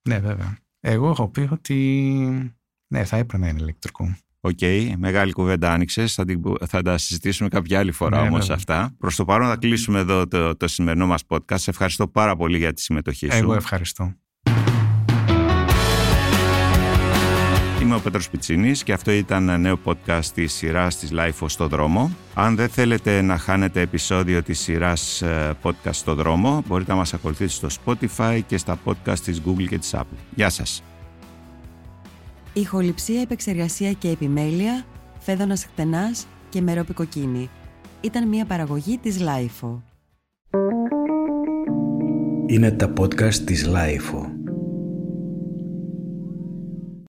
Ναι 0.08 0.18
βέβαια. 0.18 0.58
Εγώ 0.80 1.08
έχω 1.10 1.28
πει 1.28 1.48
ότι 1.50 1.74
ναι, 2.86 3.04
θα 3.04 3.16
έπρεπε 3.16 3.42
να 3.44 3.48
είναι 3.48 3.60
ηλεκτρικό. 3.60 4.16
Οκ, 4.40 4.58
μεγάλη 4.96 5.32
κουβέντα 5.32 5.72
άνοιξες. 5.72 6.14
Θα, 6.14 6.24
την- 6.24 6.42
θα 6.66 6.82
τα 6.82 6.98
συζητήσουμε 6.98 7.48
κάποια 7.48 7.78
άλλη 7.78 7.92
φορά 7.92 8.20
Ναι, 8.20 8.28
όμως 8.28 8.40
βέβαια. 8.40 8.56
αυτά. 8.56 8.94
Προς 8.98 9.16
το 9.16 9.24
παρόν 9.24 9.48
θα 9.48 9.56
κλείσουμε 9.56 9.98
εδώ 9.98 10.26
το, 10.28 10.56
το 10.56 10.68
σημερινό 10.68 11.06
μας 11.06 11.22
podcast. 11.28 11.58
Σε 11.58 11.70
ευχαριστώ 11.70 12.08
πάρα 12.08 12.36
πολύ 12.36 12.58
για 12.58 12.72
τη 12.72 12.80
συμμετοχή 12.80 13.30
σου. 13.30 13.36
Εγώ 13.36 13.54
ευχαριστώ. 13.54 14.14
Είμαι 17.94 18.02
ο 18.02 18.10
Πέτρος 18.10 18.30
Πιτσίνης 18.30 18.82
και 18.82 18.92
αυτό 18.92 19.12
ήταν 19.12 19.42
ένα 19.42 19.58
νέο 19.58 19.78
podcast 19.84 20.24
της 20.34 20.52
σειράς 20.52 20.96
της 20.98 21.10
LiFO 21.12 21.46
στο 21.46 21.68
δρόμο. 21.68 22.10
Αν 22.34 22.56
δεν 22.56 22.68
θέλετε 22.68 23.22
να 23.22 23.38
χάνετε 23.38 23.80
επεισόδιο 23.80 24.42
της 24.42 24.60
σειράς 24.60 25.22
ε, 25.22 25.52
podcast 25.62 25.90
στο 25.90 26.14
δρόμο, 26.14 26.62
μπορείτε 26.66 26.90
να 26.90 26.96
μας 26.96 27.14
ακολουθήσετε 27.14 27.68
στο 27.68 27.82
Spotify 27.84 28.40
και 28.46 28.56
στα 28.56 28.78
podcast 28.84 29.18
της 29.18 29.42
Google 29.46 29.66
και 29.68 29.78
της 29.78 29.94
Apple. 29.96 30.16
Γεια 30.34 30.50
σας! 30.50 30.82
Ηχοληψία, 32.52 33.20
επεξεργασία 33.20 33.92
και 33.92 34.08
επιμέλεια, 34.08 34.84
φέδωνας 35.18 35.64
χτενάς 35.64 36.26
και 36.48 36.60
μερόπικοκίνη. 36.60 37.50
Ήταν 38.00 38.28
μια 38.28 38.44
παραγωγή 38.44 38.98
της 38.98 39.18
Lifeo. 39.20 39.80
Είναι 42.46 42.70
τα 42.70 42.92
podcast 42.98 43.34
της 43.34 43.68
Lifeo. 43.68 44.33